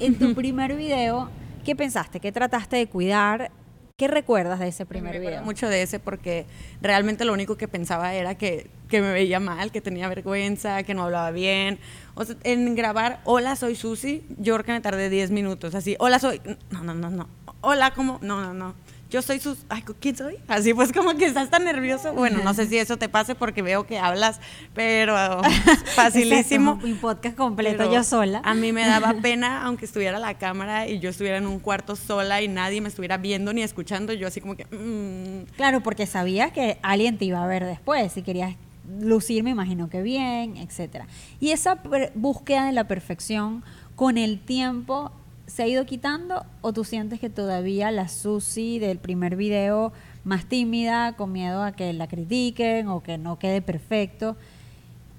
en 0.00 0.18
tu 0.18 0.34
primer 0.34 0.76
video, 0.76 1.30
¿qué 1.64 1.76
pensaste? 1.76 2.20
¿Qué 2.20 2.32
trataste 2.32 2.76
de 2.76 2.86
cuidar? 2.86 3.50
¿Qué 3.96 4.08
recuerdas 4.08 4.58
de 4.58 4.68
ese 4.68 4.86
primer 4.86 5.20
video? 5.20 5.42
Mucho 5.44 5.68
de 5.68 5.82
ese 5.82 6.00
porque 6.00 6.46
realmente 6.80 7.24
lo 7.24 7.32
único 7.32 7.56
que 7.56 7.68
pensaba 7.68 8.14
era 8.14 8.36
que, 8.36 8.68
que, 8.88 9.00
me 9.00 9.12
veía 9.12 9.38
mal, 9.38 9.70
que 9.70 9.80
tenía 9.80 10.08
vergüenza, 10.08 10.82
que 10.82 10.94
no 10.94 11.04
hablaba 11.04 11.30
bien. 11.30 11.78
O 12.14 12.24
sea, 12.24 12.34
en 12.42 12.74
grabar, 12.74 13.20
hola, 13.24 13.54
soy 13.54 13.76
Susi, 13.76 14.24
yo 14.38 14.54
creo 14.54 14.64
que 14.64 14.72
me 14.72 14.80
tardé 14.80 15.08
10 15.08 15.30
minutos, 15.30 15.74
así, 15.74 15.94
hola, 16.00 16.18
soy, 16.18 16.40
no, 16.70 16.82
no, 16.82 16.94
no, 16.94 17.10
no, 17.10 17.28
hola, 17.60 17.92
¿cómo? 17.92 18.18
No, 18.22 18.40
no, 18.40 18.54
no 18.54 18.74
yo 19.12 19.20
soy 19.20 19.40
sus, 19.40 19.58
ay, 19.68 19.84
¿quién 20.00 20.16
soy? 20.16 20.38
Así 20.48 20.72
pues 20.72 20.90
como 20.90 21.14
que 21.16 21.26
estás 21.26 21.50
tan 21.50 21.64
nervioso. 21.64 22.14
Bueno, 22.14 22.42
no 22.42 22.54
sé 22.54 22.66
si 22.66 22.78
eso 22.78 22.96
te 22.96 23.10
pase 23.10 23.34
porque 23.34 23.60
veo 23.60 23.86
que 23.86 23.98
hablas, 23.98 24.40
pero 24.72 25.14
facilísimo. 25.94 26.76
Mi 26.76 26.94
podcast 26.94 27.36
completo 27.36 27.92
yo 27.92 28.02
sola. 28.04 28.40
A 28.42 28.54
mí 28.54 28.72
me 28.72 28.86
daba 28.86 29.12
pena, 29.22 29.64
aunque 29.64 29.84
estuviera 29.84 30.18
la 30.18 30.38
cámara 30.38 30.88
y 30.88 30.98
yo 30.98 31.10
estuviera 31.10 31.36
en 31.36 31.46
un 31.46 31.58
cuarto 31.58 31.94
sola 31.94 32.40
y 32.40 32.48
nadie 32.48 32.80
me 32.80 32.88
estuviera 32.88 33.18
viendo 33.18 33.52
ni 33.52 33.62
escuchando, 33.62 34.14
yo 34.14 34.28
así 34.28 34.40
como 34.40 34.56
que... 34.56 34.64
Mm". 34.64 35.52
Claro, 35.56 35.82
porque 35.82 36.06
sabía 36.06 36.50
que 36.50 36.78
alguien 36.80 37.18
te 37.18 37.26
iba 37.26 37.44
a 37.44 37.46
ver 37.46 37.66
después 37.66 38.16
y 38.16 38.22
querías 38.22 38.56
lucir, 38.98 39.42
me 39.42 39.50
imagino 39.50 39.90
que 39.90 40.00
bien, 40.00 40.56
etcétera. 40.56 41.06
Y 41.38 41.50
esa 41.50 41.82
búsqueda 42.14 42.64
de 42.64 42.72
la 42.72 42.88
perfección 42.88 43.62
con 43.94 44.16
el 44.16 44.40
tiempo 44.40 45.12
se 45.52 45.62
ha 45.62 45.68
ido 45.68 45.84
quitando 45.84 46.46
o 46.62 46.72
tú 46.72 46.82
sientes 46.82 47.20
que 47.20 47.28
todavía 47.28 47.90
la 47.90 48.08
Susi 48.08 48.78
del 48.78 48.96
primer 48.98 49.36
video 49.36 49.92
más 50.24 50.46
tímida, 50.46 51.14
con 51.14 51.30
miedo 51.30 51.62
a 51.62 51.72
que 51.72 51.92
la 51.92 52.06
critiquen 52.06 52.88
o 52.88 53.02
que 53.02 53.18
no 53.18 53.38
quede 53.38 53.60
perfecto, 53.60 54.34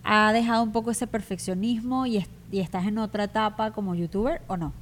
ha 0.04 0.34
dejado 0.34 0.64
un 0.64 0.72
poco 0.72 0.90
ese 0.90 1.06
perfeccionismo 1.06 2.08
y, 2.08 2.26
y 2.52 2.60
estás 2.62 2.88
en 2.88 2.98
otra 2.98 3.26
etapa 3.26 3.72
como 3.72 3.94
youtuber 3.94 4.42
o 4.48 4.58
no? 4.58 4.74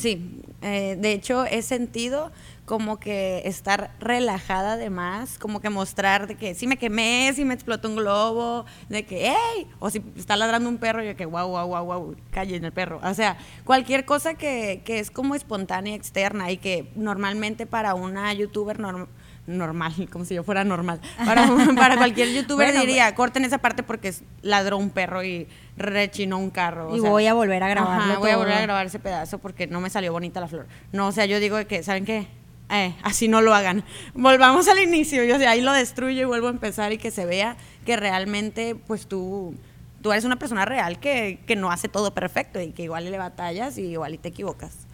Sí, 0.00 0.40
eh, 0.62 0.96
de 0.98 1.12
hecho 1.12 1.44
he 1.44 1.60
sentido 1.60 2.32
como 2.64 2.98
que 2.98 3.42
estar 3.44 3.90
relajada 4.00 4.72
además, 4.72 5.38
como 5.38 5.60
que 5.60 5.68
mostrar 5.68 6.26
de 6.26 6.36
que 6.36 6.54
si 6.54 6.66
me 6.66 6.78
quemé, 6.78 7.30
si 7.34 7.44
me 7.44 7.52
explotó 7.52 7.90
un 7.90 7.96
globo, 7.96 8.64
de 8.88 9.04
que, 9.04 9.28
¡hey! 9.28 9.66
O 9.78 9.90
si 9.90 10.02
está 10.16 10.36
ladrando 10.36 10.70
un 10.70 10.78
perro, 10.78 11.02
yo 11.02 11.14
que, 11.16 11.26
wow, 11.26 11.48
wow, 11.48 11.66
wow, 11.66 11.84
wow, 11.84 12.16
en 12.34 12.64
el 12.64 12.72
perro. 12.72 12.98
O 13.04 13.12
sea, 13.12 13.36
cualquier 13.64 14.06
cosa 14.06 14.32
que, 14.32 14.80
que 14.86 15.00
es 15.00 15.10
como 15.10 15.34
espontánea, 15.34 15.94
externa 15.94 16.50
y 16.50 16.56
que 16.56 16.90
normalmente 16.96 17.66
para 17.66 17.94
una 17.94 18.32
youtuber 18.32 18.78
normal 18.78 19.08
normal, 19.46 19.92
como 20.12 20.24
si 20.24 20.34
yo 20.34 20.42
fuera 20.42 20.64
normal. 20.64 21.00
Para, 21.24 21.48
para 21.76 21.96
cualquier 21.96 22.32
youtuber 22.32 22.72
diría, 22.78 23.14
corten 23.14 23.44
esa 23.44 23.58
parte 23.58 23.82
porque 23.82 24.14
ladró 24.42 24.78
un 24.78 24.90
perro 24.90 25.22
y 25.22 25.48
rechinó 25.76 26.38
un 26.38 26.50
carro. 26.50 26.96
y 26.96 27.00
voy 27.00 27.26
a 27.26 27.34
volver 27.34 27.62
a 27.62 27.68
grabarlo. 27.68 28.18
voy 28.20 28.30
a 28.30 28.36
volver 28.36 28.54
a 28.54 28.62
grabar 28.62 28.86
ese 28.86 28.98
pedazo 28.98 29.38
porque 29.38 29.66
no 29.66 29.80
me 29.80 29.90
salió 29.90 30.12
bonita 30.12 30.40
la 30.40 30.48
flor. 30.48 30.66
No, 30.92 31.08
o 31.08 31.12
sea, 31.12 31.26
yo 31.26 31.40
digo 31.40 31.64
que, 31.66 31.82
¿saben 31.82 32.04
qué? 32.04 32.26
Eh, 32.70 32.94
así 33.02 33.26
no 33.26 33.40
lo 33.40 33.52
hagan. 33.52 33.84
Volvamos 34.14 34.68
al 34.68 34.78
inicio, 34.78 35.24
yo 35.24 35.38
sea, 35.38 35.50
ahí 35.50 35.60
lo 35.60 35.72
destruyo 35.72 36.22
y 36.22 36.24
vuelvo 36.24 36.46
a 36.46 36.50
empezar 36.50 36.92
y 36.92 36.98
que 36.98 37.10
se 37.10 37.26
vea 37.26 37.56
que 37.84 37.96
realmente, 37.96 38.76
pues 38.76 39.08
tú, 39.08 39.56
tú 40.02 40.12
eres 40.12 40.24
una 40.24 40.36
persona 40.36 40.64
real 40.64 41.00
que, 41.00 41.40
que 41.46 41.56
no 41.56 41.72
hace 41.72 41.88
todo 41.88 42.14
perfecto 42.14 42.60
y 42.60 42.70
que 42.70 42.84
igual 42.84 43.10
le 43.10 43.18
batallas 43.18 43.76
y 43.76 43.82
igual 43.82 44.14
y 44.14 44.18
te 44.18 44.28
equivocas. 44.28 44.86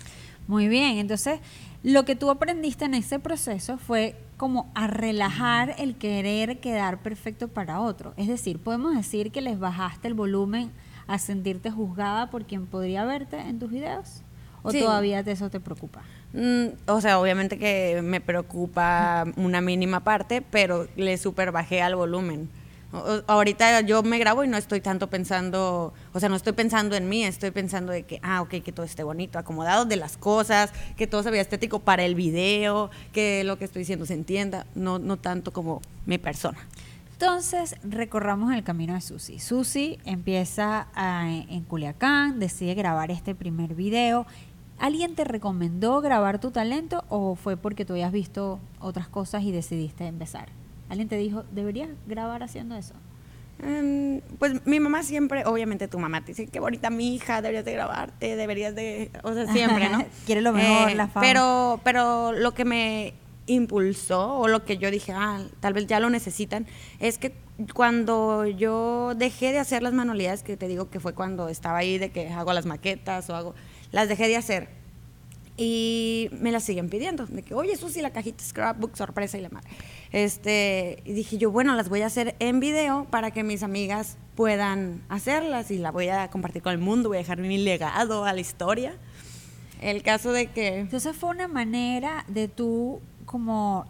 Muy 0.46 0.68
bien, 0.68 0.98
entonces 0.98 1.40
lo 1.82 2.04
que 2.04 2.16
tú 2.16 2.30
aprendiste 2.30 2.84
en 2.84 2.94
ese 2.94 3.18
proceso 3.18 3.78
fue 3.78 4.16
como 4.36 4.70
a 4.74 4.86
relajar 4.86 5.74
el 5.78 5.96
querer 5.96 6.60
quedar 6.60 7.02
perfecto 7.02 7.48
para 7.48 7.80
otro. 7.80 8.12
Es 8.16 8.28
decir, 8.28 8.58
podemos 8.58 8.94
decir 8.94 9.30
que 9.30 9.40
les 9.40 9.58
bajaste 9.58 10.08
el 10.08 10.14
volumen 10.14 10.70
a 11.06 11.18
sentirte 11.18 11.70
juzgada 11.70 12.30
por 12.30 12.44
quien 12.44 12.66
podría 12.66 13.04
verte 13.04 13.38
en 13.38 13.58
tus 13.58 13.70
videos. 13.70 14.22
¿O 14.62 14.72
todavía 14.72 15.20
eso 15.20 15.48
te 15.48 15.60
preocupa? 15.60 16.02
Mm, 16.32 16.66
o 16.86 17.00
sea, 17.00 17.20
obviamente 17.20 17.56
que 17.56 18.00
me 18.02 18.20
preocupa 18.20 19.24
una 19.36 19.60
mínima 19.60 20.00
parte, 20.00 20.42
pero 20.42 20.88
le 20.96 21.16
super 21.18 21.52
bajé 21.52 21.82
al 21.82 21.94
volumen 21.94 22.48
ahorita 23.26 23.80
yo 23.82 24.02
me 24.02 24.18
grabo 24.18 24.44
y 24.44 24.48
no 24.48 24.56
estoy 24.56 24.80
tanto 24.80 25.08
pensando, 25.08 25.92
o 26.12 26.20
sea, 26.20 26.28
no 26.28 26.36
estoy 26.36 26.52
pensando 26.52 26.96
en 26.96 27.08
mí, 27.08 27.24
estoy 27.24 27.50
pensando 27.50 27.92
de 27.92 28.04
que, 28.04 28.20
ah, 28.22 28.42
ok, 28.42 28.62
que 28.62 28.72
todo 28.72 28.86
esté 28.86 29.02
bonito, 29.02 29.38
acomodado 29.38 29.84
de 29.84 29.96
las 29.96 30.16
cosas, 30.16 30.72
que 30.96 31.06
todo 31.06 31.22
se 31.22 31.30
vea 31.30 31.42
estético 31.42 31.80
para 31.80 32.04
el 32.04 32.14
video, 32.14 32.90
que 33.12 33.44
lo 33.44 33.58
que 33.58 33.64
estoy 33.64 33.80
diciendo 33.80 34.06
se 34.06 34.14
entienda, 34.14 34.66
no, 34.74 34.98
no 34.98 35.16
tanto 35.16 35.52
como 35.52 35.82
mi 36.06 36.18
persona. 36.18 36.58
Entonces, 37.12 37.76
recorramos 37.82 38.52
el 38.52 38.62
camino 38.62 38.92
de 38.92 39.00
Susi. 39.00 39.38
Susi 39.38 39.98
empieza 40.04 40.88
en 40.96 41.62
Culiacán, 41.64 42.38
decide 42.38 42.74
grabar 42.74 43.10
este 43.10 43.34
primer 43.34 43.74
video. 43.74 44.26
¿Alguien 44.78 45.14
te 45.14 45.24
recomendó 45.24 46.02
grabar 46.02 46.38
tu 46.38 46.50
talento 46.50 47.04
o 47.08 47.34
fue 47.34 47.56
porque 47.56 47.86
tú 47.86 47.94
habías 47.94 48.12
visto 48.12 48.60
otras 48.80 49.08
cosas 49.08 49.44
y 49.44 49.50
decidiste 49.50 50.06
empezar? 50.06 50.50
¿Alguien 50.88 51.08
te 51.08 51.16
dijo, 51.16 51.44
deberías 51.52 51.90
grabar 52.06 52.42
haciendo 52.42 52.76
eso? 52.76 52.94
Em, 53.62 54.20
pues 54.38 54.66
mi 54.66 54.80
mamá 54.80 55.02
siempre, 55.02 55.44
obviamente 55.46 55.88
tu 55.88 55.98
mamá 55.98 56.20
te 56.20 56.32
dice, 56.32 56.46
qué 56.46 56.60
bonita 56.60 56.90
mi 56.90 57.14
hija, 57.14 57.40
deberías 57.40 57.64
de 57.64 57.72
grabarte, 57.72 58.36
deberías 58.36 58.74
de, 58.74 59.10
o 59.22 59.32
sea, 59.32 59.50
siempre, 59.50 59.88
¿no? 59.88 60.04
Quiere 60.26 60.42
lo 60.42 60.52
mejor, 60.52 60.90
eh, 60.90 60.94
la 60.94 61.08
fama. 61.08 61.26
Pero, 61.26 61.80
pero 61.82 62.32
lo 62.32 62.52
que 62.52 62.64
me 62.66 63.14
impulsó 63.46 64.38
o 64.38 64.48
lo 64.48 64.64
que 64.64 64.76
yo 64.76 64.90
dije, 64.90 65.12
ah, 65.12 65.40
tal 65.60 65.72
vez 65.72 65.86
ya 65.86 66.00
lo 66.00 66.10
necesitan, 66.10 66.66
es 67.00 67.16
que 67.16 67.32
cuando 67.72 68.44
yo 68.44 69.14
dejé 69.16 69.52
de 69.52 69.58
hacer 69.58 69.82
las 69.82 69.94
manualidades, 69.94 70.42
que 70.42 70.58
te 70.58 70.68
digo 70.68 70.90
que 70.90 71.00
fue 71.00 71.14
cuando 71.14 71.48
estaba 71.48 71.78
ahí 71.78 71.96
de 71.96 72.10
que 72.10 72.28
hago 72.28 72.52
las 72.52 72.66
maquetas 72.66 73.30
o 73.30 73.36
hago, 73.36 73.54
las 73.90 74.08
dejé 74.08 74.28
de 74.28 74.36
hacer 74.36 74.68
y 75.56 76.28
me 76.32 76.52
las 76.52 76.64
siguen 76.64 76.88
pidiendo, 76.88 77.26
de 77.26 77.42
que, 77.42 77.54
oye, 77.54 77.76
sí, 77.76 78.00
la 78.02 78.10
cajita 78.10 78.44
scrapbook, 78.44 78.96
sorpresa 78.96 79.38
y 79.38 79.40
la 79.40 79.48
madre. 79.48 79.68
Este, 80.12 81.02
y 81.04 81.12
dije 81.12 81.38
yo, 81.38 81.50
bueno, 81.50 81.74
las 81.74 81.88
voy 81.88 82.02
a 82.02 82.06
hacer 82.06 82.36
en 82.38 82.60
video 82.60 83.06
para 83.10 83.30
que 83.30 83.42
mis 83.42 83.62
amigas 83.62 84.18
puedan 84.34 85.02
hacerlas 85.08 85.70
y 85.70 85.78
la 85.78 85.90
voy 85.90 86.08
a 86.08 86.28
compartir 86.30 86.62
con 86.62 86.72
el 86.72 86.78
mundo, 86.78 87.08
voy 87.08 87.18
a 87.18 87.20
dejar 87.20 87.38
mi 87.38 87.58
legado 87.58 88.24
a 88.24 88.32
la 88.32 88.40
historia. 88.40 88.96
El 89.80 90.02
caso 90.02 90.32
de 90.32 90.48
que... 90.48 90.78
Entonces 90.78 91.16
fue 91.16 91.30
una 91.30 91.48
manera 91.48 92.24
de 92.28 92.48
tú 92.48 93.00
como 93.24 93.86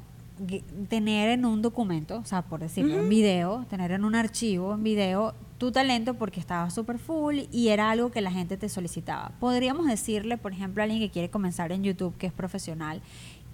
tener 0.89 1.31
en 1.31 1.45
un 1.45 1.63
documento, 1.63 2.19
o 2.19 2.25
sea, 2.25 2.43
por 2.43 2.61
decirlo, 2.61 3.01
en 3.01 3.09
video, 3.09 3.65
tener 3.71 3.91
en 3.93 4.05
un 4.05 4.15
archivo, 4.15 4.75
en 4.75 4.83
video, 4.83 5.35
tu 5.59 5.73
talento 5.73 6.15
porque 6.15 6.41
estaba 6.41 6.71
súper 6.71 6.99
full 6.99 7.41
y 7.51 7.69
era 7.69 7.91
algo 7.91 8.11
que 8.11 8.21
la 8.21 8.31
gente 8.31 8.57
te 8.57 8.69
solicitaba. 8.69 9.33
Podríamos 9.41 9.87
decirle, 9.87 10.37
por 10.37 10.53
ejemplo, 10.53 10.83
a 10.83 10.85
alguien 10.85 11.01
que 11.01 11.11
quiere 11.11 11.31
comenzar 11.31 11.73
en 11.73 11.83
YouTube, 11.83 12.17
que 12.19 12.27
es 12.27 12.33
profesional, 12.33 13.01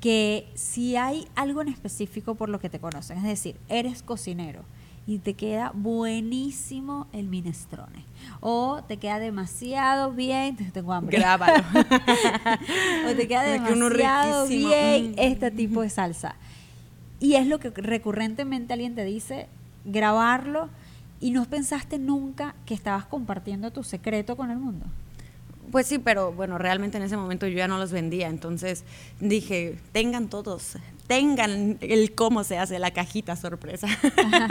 que 0.01 0.49
si 0.55 0.97
hay 0.97 1.29
algo 1.37 1.63
en 1.63 1.69
específico 1.69 2.35
por 2.35 2.49
lo 2.49 2.59
que 2.59 2.69
te 2.69 2.81
conocen, 2.81 3.19
es 3.19 3.25
decir, 3.25 3.57
eres 3.69 4.03
cocinero 4.03 4.65
y 5.07 5.19
te 5.19 5.35
queda 5.35 5.73
buenísimo 5.75 7.07
el 7.13 7.29
minestrone 7.29 8.05
o 8.41 8.83
te 8.87 8.97
queda 8.97 9.19
demasiado 9.19 10.13
bien, 10.13 10.57
tengo 10.73 10.93
hambre. 10.93 11.19
Grábalo. 11.19 11.63
o 13.09 13.15
te 13.15 13.29
queda 13.29 13.43
demasiado 13.45 14.49
bien 14.49 15.13
mm. 15.13 15.15
este 15.19 15.51
tipo 15.53 15.83
de 15.83 15.91
salsa. 15.91 16.35
Y 17.21 17.35
es 17.35 17.47
lo 17.47 17.61
que 17.61 17.71
recurrentemente 17.71 18.73
alguien 18.73 18.97
te 18.97 19.05
dice, 19.05 19.49
grabarlo 19.85 20.69
y 21.23 21.31
no 21.31 21.45
pensaste 21.47 21.99
nunca 21.99 22.55
que 22.67 22.75
estabas 22.75 23.07
compartiendo 23.07 23.71
tu 23.71 23.85
secreto 23.85 24.37
con 24.37 24.51
el 24.51 24.59
mundo. 24.59 24.85
Pues 25.71 25.87
sí, 25.87 25.99
pero 25.99 26.33
bueno, 26.33 26.59
realmente 26.59 26.99
en 26.99 27.05
ese 27.05 27.17
momento 27.17 27.47
yo 27.47 27.57
ya 27.57 27.69
no 27.69 27.79
los 27.79 27.93
vendía, 27.93 28.29
entonces 28.29 28.85
dije, 29.21 29.79
tengan 29.93 30.29
todos, 30.29 30.77
tengan 31.07 31.79
el 31.81 32.15
cómo 32.15 32.43
se 32.43 32.59
hace 32.59 32.79
la 32.81 32.91
cajita 32.91 33.37
sorpresa. 33.37 33.87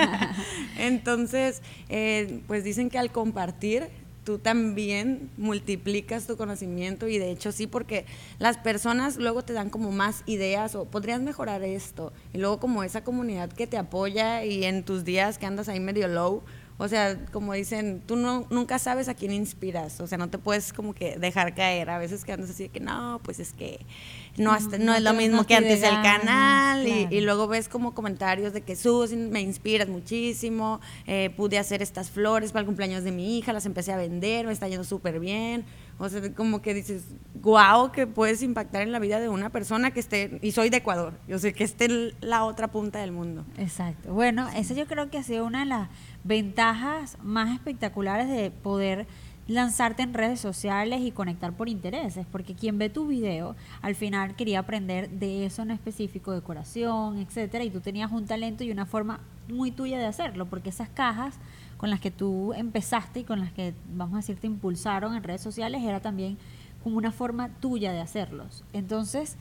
entonces, 0.80 1.62
eh, 1.90 2.42
pues 2.48 2.64
dicen 2.64 2.90
que 2.90 2.98
al 2.98 3.12
compartir 3.12 3.90
tú 4.24 4.38
también 4.38 5.30
multiplicas 5.38 6.28
tu 6.28 6.38
conocimiento 6.38 7.08
y 7.08 7.18
de 7.18 7.32
hecho 7.32 7.52
sí, 7.52 7.68
porque 7.68 8.06
las 8.40 8.58
personas 8.58 9.18
luego 9.18 9.44
te 9.44 9.54
dan 9.54 9.70
como 9.70 9.92
más 9.92 10.24
ideas 10.26 10.76
o 10.76 10.86
podrías 10.86 11.22
mejorar 11.22 11.64
esto 11.64 12.14
y 12.34 12.38
luego 12.38 12.60
como 12.60 12.84
esa 12.84 13.04
comunidad 13.04 13.52
que 13.52 13.68
te 13.68 13.78
apoya 13.78 14.46
y 14.46 14.64
en 14.64 14.84
tus 14.84 15.04
días 15.04 15.38
que 15.38 15.46
andas 15.46 15.70
ahí 15.70 15.80
medio 15.80 16.08
low, 16.08 16.44
o 16.82 16.88
sea, 16.88 17.16
como 17.32 17.54
dicen, 17.54 18.02
tú 18.08 18.16
no, 18.16 18.48
nunca 18.50 18.80
sabes 18.80 19.08
a 19.08 19.14
quién 19.14 19.32
inspiras, 19.32 20.02
o 20.02 20.08
sea, 20.08 20.18
no 20.18 20.32
te 20.32 20.40
puedes 20.40 20.74
como 20.74 20.96
que 20.96 21.16
dejar 21.16 21.54
caer. 21.54 21.92
A 21.92 22.00
veces 22.00 22.26
que 22.26 22.32
andas 22.32 22.50
así 22.50 22.64
de 22.64 22.70
que 22.70 22.80
no, 22.80 23.22
pues 23.24 23.40
es 23.40 23.54
que 23.54 23.86
no, 24.36 24.58
no, 24.80 24.96
es 24.96 25.04
lo 25.04 25.14
mismo 25.14 25.46
que 25.46 25.54
antes 25.54 25.84
el 25.84 26.02
canal 26.02 26.88
y, 26.88 27.22
luego 27.22 27.48
ves 27.48 27.70
como 27.70 27.94
comentarios 27.94 28.52
de 28.52 28.62
que 28.62 28.76
Sus, 28.76 29.12
me 29.12 29.42
inspiras 29.42 29.90
muchísimo, 29.90 30.82
eh, 31.06 31.30
pude 31.38 31.60
hacer 31.60 31.84
estas 31.84 32.10
flores 32.10 32.52
para 32.52 32.62
el 32.62 32.66
cumpleaños 32.66 33.04
de 33.04 33.12
mi 33.12 33.38
hija, 33.38 33.54
las 33.54 33.68
empecé 33.68 33.94
a 33.94 33.98
vender, 33.98 34.48
me 34.48 34.54
está 34.54 34.68
yendo 34.68 34.84
súper 34.84 35.20
bien. 35.20 35.66
O 36.00 36.10
sea, 36.10 36.34
como 36.34 36.64
que 36.64 36.74
dices, 36.74 37.04
guau, 37.36 37.92
que 37.92 38.08
puedes 38.08 38.42
impactar 38.42 38.82
en 38.82 38.92
la 38.92 38.98
vida 38.98 39.20
de 39.20 39.30
una 39.30 39.52
persona 39.52 39.92
que 39.92 40.00
esté, 40.00 40.40
y 40.42 40.52
soy 40.52 40.72
de 40.72 40.78
Ecuador, 40.78 41.14
yo 41.28 41.38
sé 41.38 41.54
que 41.54 41.64
esté 41.64 41.86
en 41.86 42.14
la 42.22 42.44
otra 42.44 42.70
punta 42.70 42.98
del 42.98 43.12
mundo. 43.12 43.46
Exacto. 43.60 44.12
Bueno, 44.12 44.50
esa 44.56 44.74
yo 44.74 44.88
creo 44.88 45.12
que 45.12 45.20
ha 45.20 45.24
sido 45.24 45.46
una 45.46 45.60
de 45.60 45.68
las 45.68 45.90
ventajas 46.24 47.18
más 47.24 47.54
espectaculares 47.54 48.30
de 48.30 48.52
poder 48.52 49.08
lanzarte 49.48 50.04
en 50.04 50.14
redes 50.14 50.40
sociales 50.40 51.02
y 51.02 51.12
conectar 51.12 51.52
por 51.54 51.68
intereses, 51.68 52.26
porque 52.32 52.56
quien 52.56 52.78
ve 52.78 52.90
tu 52.90 53.08
video 53.08 53.56
al 53.82 53.96
final 53.96 54.36
quería 54.36 54.60
aprender 54.60 55.10
de 55.10 55.46
eso 55.46 55.64
en 55.64 55.72
específico, 55.72 56.32
decoración, 56.32 57.18
etcétera, 57.18 57.64
y 57.64 57.70
tú 57.70 57.82
tenías 57.82 58.12
un 58.12 58.26
talento 58.26 58.64
y 58.64 58.72
una 58.72 58.86
forma 58.86 59.20
muy 59.50 59.72
tuya 59.72 59.98
de 59.98 60.06
hacerlo, 60.06 60.46
porque 60.46 60.70
esas 60.70 60.90
cajas 60.90 61.38
con 61.78 61.90
las 61.90 62.00
que 62.00 62.12
tú 62.12 62.54
empezaste 62.54 63.22
y 63.22 63.24
con 63.24 63.40
las 63.40 63.52
que, 63.52 63.74
vamos 63.94 64.14
a 64.14 64.18
decir, 64.18 64.38
te 64.38 64.48
impulsaron 64.48 65.16
en 65.16 65.24
redes 65.24 65.42
sociales, 65.42 65.82
era 65.84 66.00
también 66.00 66.38
como 66.84 66.98
una 66.98 67.12
forma 67.12 67.50
tuya 67.50 67.92
de 67.92 68.00
hacerlos. 68.00 68.64
Entonces, 68.74 69.38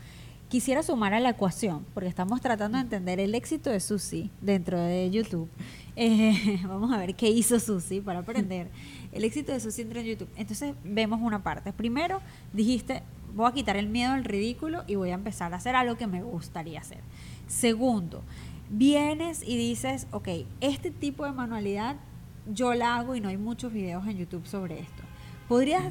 quisiera 0.51 0.83
sumar 0.83 1.15
a 1.15 1.21
la 1.21 1.31
ecuación, 1.31 1.87
porque 1.95 2.09
estamos 2.09 2.41
tratando 2.41 2.77
de 2.77 2.83
entender 2.83 3.21
el 3.21 3.37
éxito 3.37 3.71
de 3.71 3.79
Susi 3.79 4.31
dentro 4.41 4.81
de 4.81 5.09
YouTube. 5.09 5.49
Eh, 5.95 6.61
vamos 6.69 6.93
a 6.93 6.99
ver 6.99 7.15
qué 7.15 7.29
hizo 7.29 7.61
Susi 7.61 8.01
para 8.01 8.19
aprender 8.19 8.69
el 9.13 9.23
éxito 9.23 9.53
de 9.53 9.61
Susi 9.61 9.85
dentro 9.85 10.03
de 10.03 10.09
YouTube. 10.09 10.29
Entonces 10.37 10.75
vemos 10.83 11.21
una 11.23 11.45
parte. 11.45 11.73
Primero 11.73 12.21
dijiste, 12.53 13.05
voy 13.33 13.49
a 13.49 13.53
quitar 13.53 13.77
el 13.77 13.89
miedo 13.89 14.13
al 14.13 14.25
ridículo 14.25 14.83
y 14.89 14.97
voy 14.97 15.11
a 15.11 15.15
empezar 15.15 15.55
a 15.55 15.57
hacer 15.57 15.77
algo 15.77 15.97
que 15.97 16.09
me 16.09 16.21
gustaría 16.21 16.81
hacer. 16.81 16.99
Segundo, 17.47 18.23
vienes 18.71 19.45
y 19.47 19.57
dices, 19.57 20.09
ok, 20.11 20.29
este 20.61 20.91
tipo 20.91 21.25
de 21.25 21.31
manualidad 21.31 21.95
yo 22.53 22.75
la 22.75 22.97
hago 22.97 23.15
y 23.15 23.21
no 23.21 23.29
hay 23.29 23.37
muchos 23.37 23.73
videos 23.73 24.05
en 24.09 24.19
YouTube 24.19 24.47
sobre 24.49 24.81
esto. 24.81 25.05
¿Podrías 25.47 25.85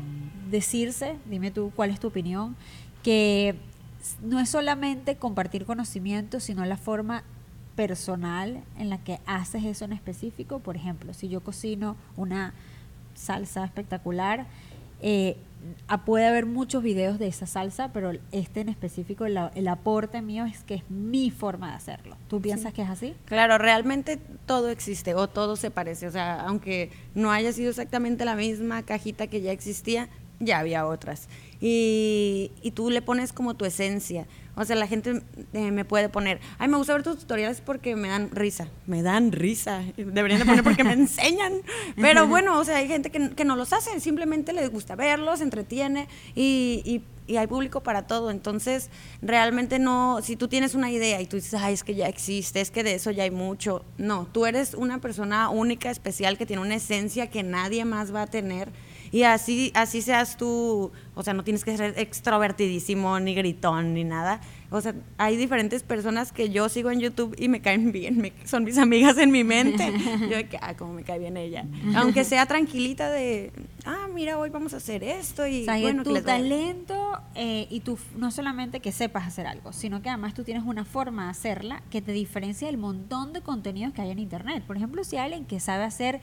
decirse, 0.51 1.15
dime 1.29 1.49
tú 1.49 1.71
cuál 1.77 1.91
es 1.91 1.99
tu 2.01 2.07
opinión, 2.07 2.57
que 3.03 3.55
no 4.21 4.39
es 4.39 4.49
solamente 4.49 5.17
compartir 5.17 5.65
conocimiento, 5.65 6.39
sino 6.39 6.65
la 6.65 6.77
forma 6.77 7.23
personal 7.75 8.61
en 8.77 8.89
la 8.89 8.97
que 8.97 9.19
haces 9.25 9.63
eso 9.63 9.85
en 9.85 9.93
específico. 9.93 10.59
Por 10.59 10.75
ejemplo, 10.75 11.13
si 11.13 11.29
yo 11.29 11.41
cocino 11.41 11.95
una 12.17 12.53
salsa 13.15 13.63
espectacular, 13.63 14.47
eh, 15.01 15.37
puede 16.05 16.25
haber 16.25 16.45
muchos 16.45 16.83
videos 16.83 17.19
de 17.19 17.27
esa 17.27 17.45
salsa, 17.45 17.91
pero 17.91 18.11
este 18.31 18.61
en 18.61 18.69
específico, 18.69 19.25
el, 19.25 19.67
aporte 19.67 20.21
mío 20.21 20.45
es 20.45 20.63
que 20.63 20.75
es 20.75 20.89
mi 20.89 21.31
forma 21.31 21.69
de 21.69 21.75
hacerlo. 21.75 22.17
¿Tú 22.27 22.41
piensas 22.41 22.73
que 22.73 22.81
es 22.81 22.89
así? 22.89 23.15
Claro, 23.25 23.57
realmente 23.57 24.19
todo 24.45 24.69
existe 24.69 25.15
o 25.15 25.27
todo 25.27 25.55
se 25.55 25.71
parece. 25.71 26.07
O 26.07 26.11
sea, 26.11 26.41
aunque 26.41 26.91
no 27.15 27.31
haya 27.31 27.51
sido 27.51 27.69
exactamente 27.69 28.25
la 28.25 28.35
misma 28.35 28.83
cajita 28.83 29.27
que 29.27 29.41
ya 29.41 29.51
existía, 29.51 30.09
ya 30.39 30.59
había 30.59 30.85
otras. 30.85 31.27
Y, 31.61 32.51
y 32.61 32.71
tú 32.71 32.89
le 32.89 33.01
pones 33.01 33.33
como 33.33 33.55
tu 33.55 33.65
esencia. 33.65 34.27
O 34.55 34.65
sea, 34.65 34.75
la 34.75 34.87
gente 34.87 35.21
eh, 35.53 35.71
me 35.71 35.85
puede 35.85 36.09
poner, 36.09 36.41
ay, 36.57 36.67
me 36.67 36.75
gusta 36.75 36.91
ver 36.93 37.01
tus 37.01 37.19
tutoriales 37.19 37.61
porque 37.61 37.95
me 37.95 38.09
dan 38.09 38.29
risa. 38.31 38.67
Me 38.87 39.01
dan 39.01 39.31
risa. 39.31 39.83
Deberían 39.95 40.39
de 40.39 40.45
poner 40.45 40.63
porque 40.65 40.83
me 40.83 40.91
enseñan. 40.93 41.53
Pero 41.95 42.27
bueno, 42.27 42.59
o 42.59 42.65
sea, 42.65 42.77
hay 42.77 42.87
gente 42.89 43.09
que, 43.09 43.29
que 43.29 43.45
no 43.45 43.55
los 43.55 43.71
hace, 43.71 44.01
simplemente 44.01 44.51
les 44.51 44.69
gusta 44.69 44.97
verlos, 44.97 45.39
entretiene 45.39 46.09
y, 46.35 46.81
y, 46.83 47.31
y, 47.31 47.37
hay 47.37 47.47
público 47.47 47.81
para 47.83 48.05
todo. 48.05 48.31
Entonces, 48.31 48.89
realmente 49.21 49.79
no, 49.79 50.19
si 50.21 50.35
tú 50.35 50.49
tienes 50.49 50.75
una 50.75 50.91
idea 50.91 51.21
y 51.21 51.25
tú 51.25 51.37
dices, 51.37 51.53
ay, 51.53 51.73
es 51.73 51.85
que 51.85 51.95
ya 51.95 52.09
existe, 52.09 52.59
es 52.59 52.69
que 52.69 52.83
de 52.83 52.95
eso 52.95 53.11
ya 53.11 53.23
hay 53.23 53.31
mucho. 53.31 53.85
No, 53.97 54.27
tú 54.29 54.45
eres 54.45 54.73
una 54.73 54.99
persona 54.99 55.49
única, 55.49 55.89
especial, 55.89 56.37
que 56.37 56.45
tiene 56.45 56.61
una 56.61 56.75
esencia 56.75 57.29
que 57.29 57.43
nadie 57.43 57.85
más 57.85 58.13
va 58.13 58.23
a 58.23 58.27
tener 58.27 58.69
y 59.11 59.23
así, 59.23 59.71
así 59.73 60.01
seas 60.01 60.37
tú, 60.37 60.91
o 61.15 61.23
sea, 61.23 61.33
no 61.33 61.43
tienes 61.43 61.63
que 61.63 61.75
ser 61.75 61.93
extrovertidísimo, 61.97 63.19
ni 63.19 63.33
gritón, 63.33 63.93
ni 63.93 64.03
nada. 64.03 64.41
O 64.71 64.81
sea, 64.81 64.93
hay 65.17 65.35
diferentes 65.35 65.81
personas 65.81 66.31
que 66.31 66.49
yo 66.49 66.69
sigo 66.69 66.91
en 66.91 66.99
YouTube 66.99 67.35
y 67.39 67.47
me 67.47 67.61
caen 67.61 67.91
bien, 67.91 68.31
son 68.45 68.63
mis 68.63 68.77
amigas 68.77 69.17
en 69.17 69.31
mi 69.31 69.43
mente. 69.43 69.91
Yo 70.29 70.37
de 70.37 70.47
que, 70.47 70.59
ah, 70.61 70.75
como 70.77 70.93
me 70.93 71.03
cae 71.03 71.17
bien 71.17 71.37
ella. 71.37 71.65
Aunque 71.95 72.23
sea 72.23 72.45
tranquilita 72.45 73.09
de, 73.09 73.51
ah, 73.85 74.07
mira, 74.13 74.37
hoy 74.37 74.49
vamos 74.49 74.73
a 74.73 74.77
hacer 74.77 75.03
esto 75.03 75.47
y 75.47 75.65
bueno, 75.65 76.03
tu 76.03 76.21
talento 76.21 77.19
eh, 77.33 77.67
y 77.69 77.79
tú 77.79 77.97
no 78.15 78.29
solamente 78.29 78.79
que 78.79 78.91
sepas 78.91 79.25
hacer 79.25 79.47
algo, 79.47 79.73
sino 79.73 80.01
que 80.01 80.09
además 80.09 80.33
tú 80.35 80.43
tienes 80.43 80.63
una 80.63 80.85
forma 80.85 81.25
de 81.25 81.31
hacerla 81.31 81.81
que 81.89 82.01
te 82.01 82.11
diferencia 82.11 82.67
del 82.67 82.77
montón 82.77 83.33
de 83.33 83.41
contenidos 83.41 83.93
que 83.93 84.01
hay 84.01 84.11
en 84.11 84.19
internet. 84.19 84.63
Por 84.65 84.77
ejemplo, 84.77 85.03
si 85.03 85.17
hay 85.17 85.25
alguien 85.25 85.45
que 85.45 85.59
sabe 85.59 85.83
hacer 85.83 86.21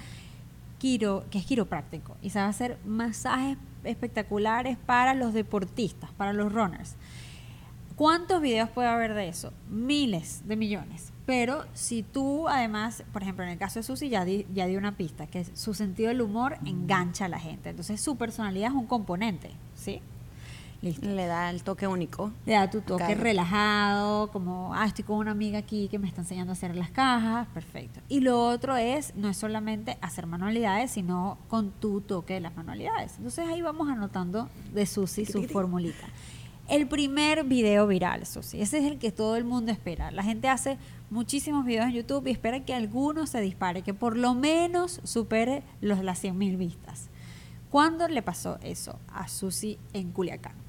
quiro, 0.78 1.24
que 1.30 1.38
es 1.38 1.44
quiropráctico 1.44 2.16
y 2.22 2.30
sabe 2.30 2.48
hacer 2.48 2.78
masajes 2.84 3.58
espectaculares 3.84 4.76
para 4.76 5.14
los 5.14 5.32
deportistas, 5.32 6.10
para 6.12 6.32
los 6.32 6.52
runners. 6.52 6.96
¿Cuántos 7.96 8.42
videos 8.42 8.68
puede 8.68 8.88
haber 8.88 9.14
de 9.14 9.28
eso? 9.28 9.52
Miles 9.70 10.46
de 10.46 10.56
millones. 10.56 11.12
Pero 11.24 11.64
si 11.72 12.02
tú 12.02 12.46
además, 12.46 13.02
por 13.12 13.22
ejemplo, 13.22 13.42
en 13.44 13.50
el 13.50 13.58
caso 13.58 13.78
de 13.78 13.84
Susi 13.84 14.10
ya 14.10 14.24
di, 14.24 14.46
ya 14.52 14.66
di 14.66 14.76
una 14.76 14.96
pista, 14.96 15.26
que 15.26 15.44
su 15.44 15.72
sentido 15.72 16.08
del 16.08 16.20
humor 16.20 16.58
engancha 16.64 17.24
a 17.24 17.28
la 17.28 17.40
gente. 17.40 17.70
Entonces 17.70 18.00
su 18.00 18.16
personalidad 18.16 18.68
es 18.68 18.76
un 18.76 18.86
componente, 18.86 19.50
¿sí? 19.74 20.02
Le 20.82 21.26
da 21.26 21.50
el 21.50 21.62
toque 21.62 21.86
único. 21.86 22.32
Le 22.44 22.52
da 22.52 22.70
tu 22.70 22.80
toque 22.80 23.14
relajado, 23.14 24.30
como, 24.30 24.74
ah, 24.74 24.86
estoy 24.86 25.04
con 25.04 25.16
una 25.16 25.30
amiga 25.30 25.58
aquí 25.58 25.88
que 25.88 25.98
me 25.98 26.06
está 26.06 26.20
enseñando 26.20 26.52
a 26.52 26.54
hacer 26.54 26.76
las 26.76 26.90
cajas, 26.90 27.48
perfecto. 27.48 28.00
Y 28.08 28.20
lo 28.20 28.44
otro 28.44 28.76
es, 28.76 29.14
no 29.16 29.28
es 29.28 29.36
solamente 29.36 29.98
hacer 30.00 30.26
manualidades, 30.26 30.90
sino 30.90 31.38
con 31.48 31.70
tu 31.70 32.00
toque 32.00 32.34
de 32.34 32.40
las 32.40 32.56
manualidades. 32.56 33.14
Entonces 33.16 33.46
ahí 33.48 33.62
vamos 33.62 33.88
anotando 33.88 34.48
de 34.72 34.86
Susi 34.86 35.24
su 35.24 35.42
formulita. 35.44 36.06
El 36.68 36.88
primer 36.88 37.44
video 37.44 37.86
viral, 37.86 38.26
Susi, 38.26 38.60
ese 38.60 38.78
es 38.78 38.84
el 38.84 38.98
que 38.98 39.12
todo 39.12 39.36
el 39.36 39.44
mundo 39.44 39.70
espera. 39.70 40.10
La 40.10 40.24
gente 40.24 40.48
hace 40.48 40.78
muchísimos 41.10 41.64
videos 41.64 41.86
en 41.86 41.92
YouTube 41.92 42.26
y 42.26 42.32
espera 42.32 42.64
que 42.64 42.74
alguno 42.74 43.26
se 43.26 43.40
dispare, 43.40 43.82
que 43.82 43.94
por 43.94 44.16
lo 44.16 44.34
menos 44.34 45.00
supere 45.04 45.62
los, 45.80 46.02
las 46.02 46.22
100.000 46.24 46.58
vistas. 46.58 47.08
¿Cuándo 47.70 48.08
le 48.08 48.20
pasó 48.22 48.58
eso 48.62 48.98
a 49.12 49.28
Susi 49.28 49.78
en 49.92 50.10
Culiacán? 50.10 50.65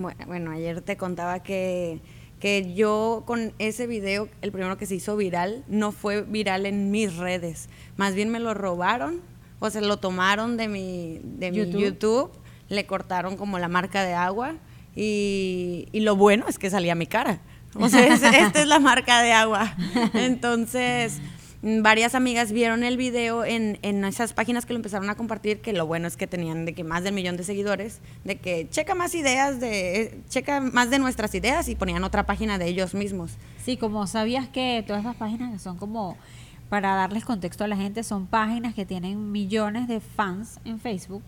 Bueno, 0.00 0.50
ayer 0.50 0.80
te 0.80 0.96
contaba 0.96 1.42
que, 1.42 2.00
que 2.38 2.74
yo 2.74 3.24
con 3.26 3.52
ese 3.58 3.86
video, 3.86 4.28
el 4.42 4.52
primero 4.52 4.76
que 4.78 4.86
se 4.86 4.94
hizo 4.94 5.16
viral, 5.16 5.64
no 5.68 5.92
fue 5.92 6.22
viral 6.22 6.66
en 6.66 6.90
mis 6.90 7.16
redes. 7.16 7.68
Más 7.96 8.14
bien 8.14 8.30
me 8.30 8.40
lo 8.40 8.54
robaron, 8.54 9.20
o 9.58 9.70
sea, 9.70 9.80
lo 9.82 9.98
tomaron 9.98 10.56
de 10.56 10.68
mi, 10.68 11.20
de 11.22 11.52
YouTube. 11.52 11.74
mi 11.74 11.82
YouTube, 11.82 12.30
le 12.68 12.86
cortaron 12.86 13.36
como 13.36 13.58
la 13.58 13.68
marca 13.68 14.04
de 14.04 14.14
agua 14.14 14.54
y, 14.96 15.88
y 15.92 16.00
lo 16.00 16.16
bueno 16.16 16.46
es 16.48 16.58
que 16.58 16.70
salía 16.70 16.94
mi 16.94 17.06
cara. 17.06 17.40
O 17.74 17.88
sea, 17.88 18.06
esta 18.06 18.62
es 18.62 18.66
la 18.66 18.80
marca 18.80 19.22
de 19.22 19.32
agua. 19.32 19.76
Entonces 20.14 21.20
varias 21.62 22.14
amigas 22.14 22.52
vieron 22.52 22.84
el 22.84 22.96
video 22.96 23.44
en, 23.44 23.78
en, 23.82 24.04
esas 24.04 24.32
páginas 24.32 24.64
que 24.64 24.72
lo 24.72 24.78
empezaron 24.78 25.10
a 25.10 25.14
compartir, 25.14 25.60
que 25.60 25.72
lo 25.72 25.86
bueno 25.86 26.08
es 26.08 26.16
que 26.16 26.26
tenían 26.26 26.64
de 26.64 26.74
que 26.74 26.84
más 26.84 27.04
del 27.04 27.14
millón 27.14 27.36
de 27.36 27.44
seguidores, 27.44 28.00
de 28.24 28.36
que 28.36 28.68
checa 28.70 28.94
más 28.94 29.14
ideas, 29.14 29.60
de 29.60 30.20
checa 30.28 30.60
más 30.60 30.90
de 30.90 30.98
nuestras 30.98 31.34
ideas 31.34 31.68
y 31.68 31.74
ponían 31.74 32.02
otra 32.04 32.24
página 32.24 32.58
de 32.58 32.66
ellos 32.66 32.94
mismos. 32.94 33.32
Sí, 33.62 33.76
como 33.76 34.06
sabías 34.06 34.48
que 34.48 34.82
todas 34.86 35.02
esas 35.02 35.16
páginas 35.16 35.60
son 35.60 35.76
como 35.76 36.16
para 36.70 36.94
darles 36.94 37.24
contexto 37.24 37.64
a 37.64 37.66
la 37.66 37.76
gente, 37.76 38.04
son 38.04 38.26
páginas 38.26 38.74
que 38.74 38.86
tienen 38.86 39.32
millones 39.32 39.88
de 39.88 40.00
fans 40.00 40.60
en 40.64 40.78
Facebook, 40.78 41.24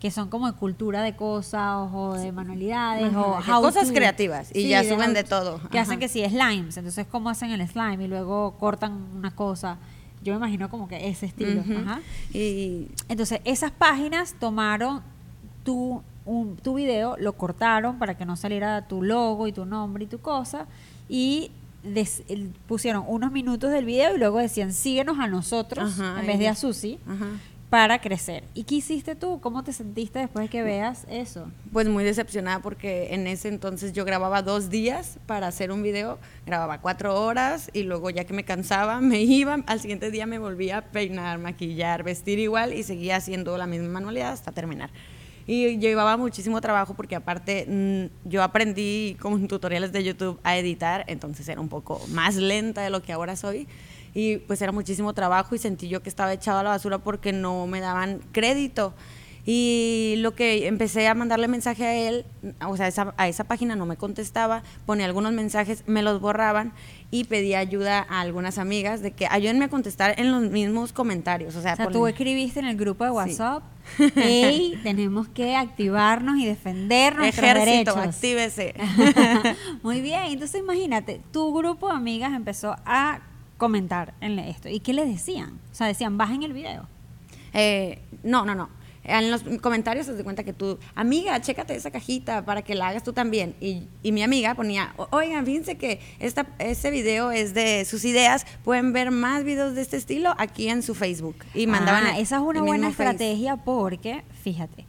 que 0.00 0.10
son 0.10 0.30
como 0.30 0.50
de 0.50 0.54
cultura 0.54 1.02
de 1.02 1.14
cosas 1.14 1.90
o 1.92 2.14
de 2.14 2.32
manualidades 2.32 3.14
o 3.14 3.38
cosas 3.60 3.92
creativas 3.92 4.50
y 4.54 4.66
ya 4.68 4.82
suben 4.82 5.12
de 5.12 5.24
todo. 5.24 5.60
Que 5.68 5.78
hacen 5.78 5.98
que 5.98 6.08
sí, 6.08 6.24
slimes, 6.24 6.78
entonces 6.78 7.06
cómo 7.06 7.28
hacen 7.28 7.50
el 7.50 7.68
slime 7.68 8.02
y 8.02 8.08
luego 8.08 8.56
cortan 8.58 9.06
una 9.14 9.30
cosa. 9.30 9.76
Yo 10.22 10.32
me 10.32 10.38
imagino 10.38 10.70
como 10.70 10.88
que 10.88 11.06
ese 11.06 11.26
estilo. 11.26 11.62
Y 12.32 12.88
entonces 13.10 13.42
esas 13.44 13.70
páginas 13.70 14.36
tomaron 14.40 15.02
tu, 15.64 16.02
tu 16.62 16.74
video, 16.74 17.14
lo 17.18 17.34
cortaron 17.34 17.98
para 17.98 18.16
que 18.16 18.24
no 18.24 18.36
saliera 18.36 18.88
tu 18.88 19.02
logo 19.02 19.46
y 19.46 19.52
tu 19.52 19.66
nombre 19.66 20.04
y 20.04 20.06
tu 20.06 20.18
cosa 20.18 20.66
y 21.10 21.50
pusieron 22.66 23.04
unos 23.06 23.32
minutos 23.32 23.70
del 23.70 23.84
video 23.84 24.14
y 24.14 24.18
luego 24.18 24.38
decían, 24.38 24.72
síguenos 24.72 25.18
a 25.18 25.26
nosotros 25.26 25.98
en 25.98 26.26
vez 26.26 26.38
de 26.38 26.48
a 26.48 26.54
Susi. 26.54 26.98
para 27.70 28.00
crecer. 28.00 28.44
¿Y 28.54 28.64
qué 28.64 28.76
hiciste 28.76 29.14
tú? 29.14 29.40
¿Cómo 29.40 29.62
te 29.62 29.72
sentiste 29.72 30.18
después 30.20 30.46
de 30.46 30.48
que 30.48 30.62
veas 30.62 31.04
eso? 31.10 31.50
Pues 31.70 31.86
muy 31.86 32.02
decepcionada 32.02 32.60
porque 32.60 33.12
en 33.12 33.26
ese 33.26 33.48
entonces 33.48 33.92
yo 33.92 34.06
grababa 34.06 34.40
dos 34.40 34.70
días 34.70 35.18
para 35.26 35.48
hacer 35.48 35.70
un 35.70 35.82
video, 35.82 36.18
grababa 36.46 36.80
cuatro 36.80 37.20
horas 37.22 37.70
y 37.74 37.82
luego 37.82 38.08
ya 38.08 38.24
que 38.24 38.32
me 38.32 38.44
cansaba 38.44 39.00
me 39.02 39.20
iba, 39.20 39.62
al 39.66 39.80
siguiente 39.80 40.10
día 40.10 40.24
me 40.24 40.38
volvía 40.38 40.78
a 40.78 40.82
peinar, 40.82 41.38
maquillar, 41.38 42.04
vestir 42.04 42.38
igual 42.38 42.72
y 42.72 42.84
seguía 42.84 43.16
haciendo 43.16 43.58
la 43.58 43.66
misma 43.66 43.88
manualidad 43.88 44.32
hasta 44.32 44.50
terminar. 44.52 44.90
Y 45.48 45.78
llevaba 45.78 46.18
muchísimo 46.18 46.60
trabajo 46.60 46.92
porque 46.92 47.16
aparte 47.16 47.64
mm, 47.66 48.28
yo 48.28 48.42
aprendí 48.42 49.16
con 49.18 49.48
tutoriales 49.48 49.92
de 49.92 50.04
YouTube 50.04 50.38
a 50.44 50.58
editar, 50.58 51.06
entonces 51.06 51.48
era 51.48 51.58
un 51.58 51.70
poco 51.70 52.02
más 52.10 52.36
lenta 52.36 52.82
de 52.82 52.90
lo 52.90 53.00
que 53.00 53.14
ahora 53.14 53.34
soy. 53.34 53.66
Y 54.12 54.36
pues 54.36 54.60
era 54.60 54.72
muchísimo 54.72 55.14
trabajo 55.14 55.54
y 55.54 55.58
sentí 55.58 55.88
yo 55.88 56.02
que 56.02 56.10
estaba 56.10 56.34
echado 56.34 56.58
a 56.58 56.62
la 56.62 56.68
basura 56.68 56.98
porque 56.98 57.32
no 57.32 57.66
me 57.66 57.80
daban 57.80 58.20
crédito. 58.30 58.92
Y 59.50 60.16
lo 60.18 60.34
que 60.34 60.66
empecé 60.66 61.08
a 61.08 61.14
mandarle 61.14 61.48
mensaje 61.48 61.82
a 61.86 61.94
él, 61.94 62.26
o 62.66 62.76
sea, 62.76 62.86
esa, 62.86 63.14
a 63.16 63.28
esa 63.28 63.44
página 63.44 63.76
no 63.76 63.86
me 63.86 63.96
contestaba, 63.96 64.62
ponía 64.84 65.06
algunos 65.06 65.32
mensajes, 65.32 65.84
me 65.86 66.02
los 66.02 66.20
borraban 66.20 66.74
y 67.10 67.24
pedí 67.24 67.54
ayuda 67.54 68.06
a 68.10 68.20
algunas 68.20 68.58
amigas 68.58 69.00
de 69.00 69.12
que 69.12 69.26
ayúdenme 69.26 69.64
a 69.64 69.68
contestar 69.70 70.20
en 70.20 70.32
los 70.32 70.42
mismos 70.42 70.92
comentarios. 70.92 71.56
O 71.56 71.62
sea, 71.62 71.72
o 71.72 71.76
sea 71.76 71.88
tú 71.88 72.06
escribiste 72.06 72.60
en 72.60 72.66
el 72.66 72.76
grupo 72.76 73.04
de 73.04 73.10
WhatsApp, 73.10 73.62
hey, 74.16 74.78
tenemos 74.82 75.28
que 75.28 75.56
activarnos 75.56 76.36
y 76.36 76.44
defender 76.44 77.16
nuestros 77.16 77.46
Ejército, 77.46 77.94
derechos. 77.94 77.96
actívese. 77.96 78.74
Muy 79.82 80.02
bien, 80.02 80.24
entonces 80.26 80.60
imagínate, 80.60 81.22
tu 81.32 81.54
grupo 81.54 81.88
de 81.88 81.94
amigas 81.94 82.34
empezó 82.34 82.76
a 82.84 83.20
comentar 83.56 84.12
en 84.20 84.38
esto. 84.40 84.68
¿Y 84.68 84.80
qué 84.80 84.92
le 84.92 85.06
decían? 85.06 85.58
O 85.72 85.74
sea, 85.74 85.86
decían, 85.86 86.18
bajen 86.18 86.42
el 86.42 86.52
video. 86.52 86.86
Eh, 87.54 88.02
no, 88.22 88.44
no, 88.44 88.54
no. 88.54 88.76
En 89.08 89.30
los 89.30 89.42
comentarios 89.60 90.06
se 90.06 90.12
de 90.12 90.22
cuenta 90.22 90.44
que 90.44 90.52
tú, 90.52 90.78
amiga, 90.94 91.40
chécate 91.40 91.74
esa 91.74 91.90
cajita 91.90 92.44
para 92.44 92.62
que 92.62 92.74
la 92.74 92.88
hagas 92.88 93.02
tú 93.02 93.12
también. 93.12 93.54
Y, 93.60 93.84
y 94.02 94.12
mi 94.12 94.22
amiga 94.22 94.54
ponía, 94.54 94.92
"O- 94.98 95.08
oigan, 95.12 95.44
fíjense 95.46 95.76
que 95.78 95.98
esta, 96.18 96.46
este 96.58 96.90
video 96.90 97.30
es 97.30 97.54
de 97.54 97.84
sus 97.84 98.04
ideas, 98.04 98.46
pueden 98.64 98.92
ver 98.92 99.10
más 99.10 99.44
videos 99.44 99.74
de 99.74 99.80
este 99.82 99.96
estilo 99.96 100.34
aquí 100.38 100.68
en 100.68 100.82
su 100.82 100.94
Facebook. 100.94 101.36
Y 101.54 101.66
mandaban 101.66 102.04
Ah, 102.06 102.18
esa 102.18 102.36
es 102.36 102.42
una 102.42 102.62
buena 102.62 102.90
Face. 102.90 103.02
estrategia 103.02 103.56
porque, 103.56 104.22
fíjate, 104.42 104.84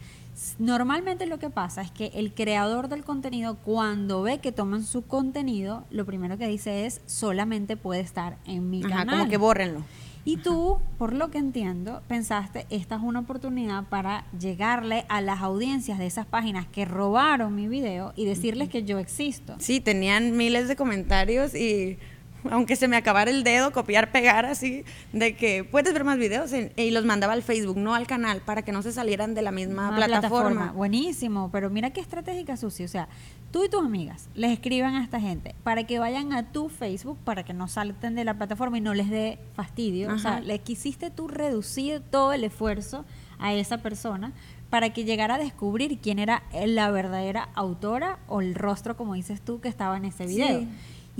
normalmente 0.57 1.25
lo 1.25 1.39
que 1.39 1.49
pasa 1.49 1.81
es 1.81 1.91
que 1.91 2.07
el 2.15 2.33
creador 2.33 2.87
del 2.89 3.03
contenido, 3.03 3.57
cuando 3.63 4.21
ve 4.21 4.39
que 4.39 4.51
toman 4.51 4.83
su 4.83 5.01
contenido, 5.03 5.85
lo 5.89 6.05
primero 6.05 6.37
que 6.37 6.47
dice 6.47 6.85
es 6.85 7.01
solamente 7.05 7.77
puede 7.77 8.01
estar 8.01 8.37
en 8.45 8.69
mi 8.69 8.79
Ajá, 8.83 8.89
canal. 8.89 9.17
como 9.19 9.29
que 9.29 9.37
bórrenlo. 9.37 9.83
Y 10.25 10.37
tú, 10.37 10.79
por 10.97 11.13
lo 11.13 11.31
que 11.31 11.37
entiendo, 11.37 12.01
pensaste, 12.07 12.65
esta 12.69 12.95
es 12.95 13.01
una 13.01 13.21
oportunidad 13.21 13.85
para 13.85 14.25
llegarle 14.37 15.05
a 15.09 15.21
las 15.21 15.41
audiencias 15.41 15.97
de 15.97 16.05
esas 16.05 16.25
páginas 16.25 16.67
que 16.67 16.85
robaron 16.85 17.55
mi 17.55 17.67
video 17.67 18.13
y 18.15 18.25
decirles 18.25 18.69
que 18.69 18.83
yo 18.83 18.99
existo. 18.99 19.55
Sí, 19.59 19.79
tenían 19.79 20.35
miles 20.35 20.67
de 20.67 20.75
comentarios 20.75 21.55
y 21.55 21.97
aunque 22.49 22.75
se 22.75 22.87
me 22.87 22.95
acabara 22.97 23.31
el 23.31 23.43
dedo, 23.43 23.71
copiar, 23.71 24.11
pegar 24.11 24.45
así, 24.45 24.83
de 25.13 25.35
que 25.35 25.63
puedes 25.63 25.93
ver 25.93 26.03
más 26.03 26.17
videos 26.17 26.51
en- 26.53 26.71
y 26.75 26.91
los 26.91 27.05
mandaba 27.05 27.33
al 27.33 27.43
Facebook, 27.43 27.77
no 27.77 27.95
al 27.95 28.07
canal, 28.07 28.41
para 28.41 28.61
que 28.61 28.71
no 28.71 28.81
se 28.81 28.91
salieran 28.91 29.33
de 29.33 29.41
la 29.41 29.51
misma 29.51 29.89
Una 29.89 30.05
plataforma. 30.05 30.71
Buenísimo, 30.71 31.49
pero 31.51 31.69
mira 31.69 31.91
qué 31.91 32.01
estratégica, 32.01 32.57
Susi. 32.57 32.83
O 32.83 32.87
sea, 32.87 33.07
tú 33.51 33.63
y 33.63 33.69
tus 33.69 33.83
amigas 33.83 34.29
les 34.35 34.51
escriban 34.51 34.95
a 34.95 35.03
esta 35.03 35.19
gente 35.19 35.55
para 35.63 35.85
que 35.85 35.99
vayan 35.99 36.33
a 36.33 36.51
tu 36.51 36.69
Facebook, 36.69 37.17
para 37.23 37.43
que 37.43 37.53
no 37.53 37.67
salten 37.67 38.15
de 38.15 38.23
la 38.23 38.35
plataforma 38.35 38.77
y 38.77 38.81
no 38.81 38.93
les 38.93 39.09
dé 39.09 39.39
fastidio. 39.55 40.13
O 40.13 40.17
sea, 40.19 40.39
le 40.39 40.59
quisiste 40.59 41.09
tú 41.09 41.27
reducir 41.27 42.01
todo 42.11 42.33
el 42.33 42.43
esfuerzo 42.43 43.05
a 43.39 43.53
esa 43.53 43.77
persona 43.79 44.33
para 44.69 44.91
que 44.93 45.03
llegara 45.03 45.35
a 45.35 45.37
descubrir 45.39 45.97
quién 45.99 46.19
era 46.19 46.43
la 46.65 46.91
verdadera 46.91 47.49
autora 47.55 48.19
o 48.27 48.41
el 48.41 48.53
rostro, 48.53 48.95
como 48.95 49.15
dices 49.15 49.41
tú, 49.41 49.59
que 49.61 49.67
estaba 49.67 49.97
en 49.97 50.05
ese 50.05 50.27
video. 50.27 50.59
Sí. 50.59 50.67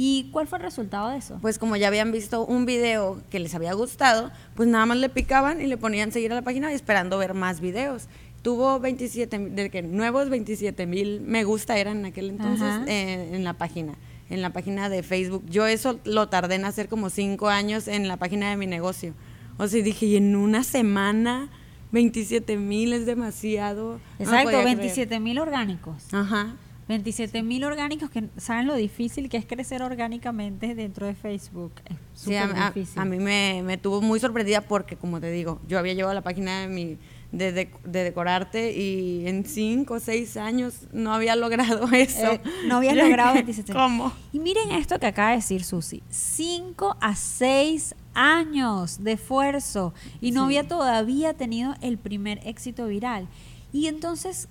¿Y 0.01 0.29
cuál 0.31 0.47
fue 0.47 0.59
el 0.59 0.63
resultado 0.63 1.09
de 1.09 1.17
eso? 1.17 1.39
Pues 1.41 1.59
como 1.59 1.75
ya 1.75 1.89
habían 1.89 2.13
visto 2.13 2.45
un 2.45 2.65
video 2.65 3.21
que 3.29 3.38
les 3.39 3.53
había 3.53 3.73
gustado, 3.73 4.31
pues 4.55 4.69
nada 4.69 4.85
más 4.85 4.97
le 4.97 5.09
picaban 5.09 5.59
y 5.59 5.65
le 5.67 5.75
ponían 5.75 6.13
seguir 6.13 6.31
a 6.31 6.35
la 6.35 6.41
página 6.41 6.71
esperando 6.71 7.17
ver 7.17 7.33
más 7.33 7.59
videos. 7.59 8.07
Tuvo 8.41 8.79
27, 8.79 9.38
mil- 9.39 9.55
de 9.55 9.69
que 9.69 9.81
nuevos 9.81 10.29
27 10.29 10.85
mil 10.85 11.19
me 11.19 11.43
gusta 11.43 11.77
eran 11.77 11.97
en 11.97 12.05
aquel 12.05 12.29
entonces 12.29 12.67
eh, 12.88 13.31
en 13.33 13.43
la 13.43 13.55
página, 13.55 13.95
en 14.29 14.41
la 14.41 14.51
página 14.53 14.88
de 14.88 15.03
Facebook. 15.03 15.43
Yo 15.49 15.67
eso 15.67 15.99
lo 16.05 16.29
tardé 16.29 16.55
en 16.55 16.63
hacer 16.63 16.88
como 16.88 17.09
cinco 17.09 17.49
años 17.49 17.89
en 17.89 18.07
la 18.07 18.15
página 18.15 18.49
de 18.51 18.55
mi 18.55 18.67
negocio. 18.67 19.13
O 19.57 19.67
sea, 19.67 19.83
dije, 19.83 20.05
y 20.05 20.15
en 20.15 20.38
una 20.38 20.63
semana 20.63 21.49
27 21.91 22.55
mil 22.55 22.93
es 22.93 23.05
demasiado. 23.05 23.99
Exacto, 24.19 24.45
podía 24.45 24.62
creer. 24.62 24.77
27 24.77 25.19
mil 25.19 25.39
orgánicos. 25.39 26.05
Ajá. 26.13 26.55
27 26.89 27.43
mil 27.43 27.63
orgánicos 27.63 28.10
que 28.10 28.25
saben 28.38 28.67
lo 28.67 28.73
difícil 28.75 29.30
que 29.30 29.38
es 29.38 29.45
crecer 29.45 29.82
orgánicamente 29.84 30.75
dentro 30.75 31.06
de 31.06 31.13
Facebook. 31.15 31.71
Es 31.86 31.95
Sí, 32.21 32.36
a, 32.36 32.47
difícil. 32.73 32.99
a 32.99 33.06
mí 33.06 33.17
me, 33.19 33.62
me 33.63 33.78
tuvo 33.78 34.02
muy 34.02 34.19
sorprendida 34.19 34.62
porque, 34.62 34.97
como 34.97 35.21
te 35.21 35.32
digo, 35.32 35.62
yo 35.67 35.80
había 35.80 35.93
llevado 35.93 36.13
la 36.15 36.23
página 36.23 36.62
de, 36.62 36.67
mi, 36.67 36.97
de, 37.32 37.52
de- 37.54 37.69
de 37.86 38.04
Decorarte 38.04 38.71
y 38.75 39.28
en 39.28 39.45
cinco 39.45 39.93
o 39.93 39.99
seis 39.99 40.36
años 40.36 40.88
no 40.91 41.13
había 41.13 41.36
logrado 41.36 41.88
eso. 41.93 42.32
Eh, 42.34 42.41
no 42.67 42.78
habías 42.78 42.95
Yo 42.95 43.04
logrado 43.04 43.34
dije, 43.34 43.43
27 43.43 43.71
¿Cómo? 43.73 44.12
Y 44.34 44.39
miren 44.39 44.71
esto 44.71 44.99
que 44.99 45.06
acaba 45.06 45.30
de 45.30 45.36
decir 45.38 45.63
Susi. 45.63 46.02
5 46.10 46.97
a 46.99 47.15
6 47.15 47.93
años 48.15 49.04
de 49.04 49.12
esfuerzo 49.13 49.93
y 50.21 50.32
no 50.32 50.41
Sí. 50.41 50.45
había 50.45 50.67
todavía 50.67 51.36
tenido 51.36 51.75
el 51.82 51.99
primer 51.99 52.39
éxito 52.47 52.88
viral. 52.88 53.28
Y 53.71 53.86
entonces, 53.86 54.49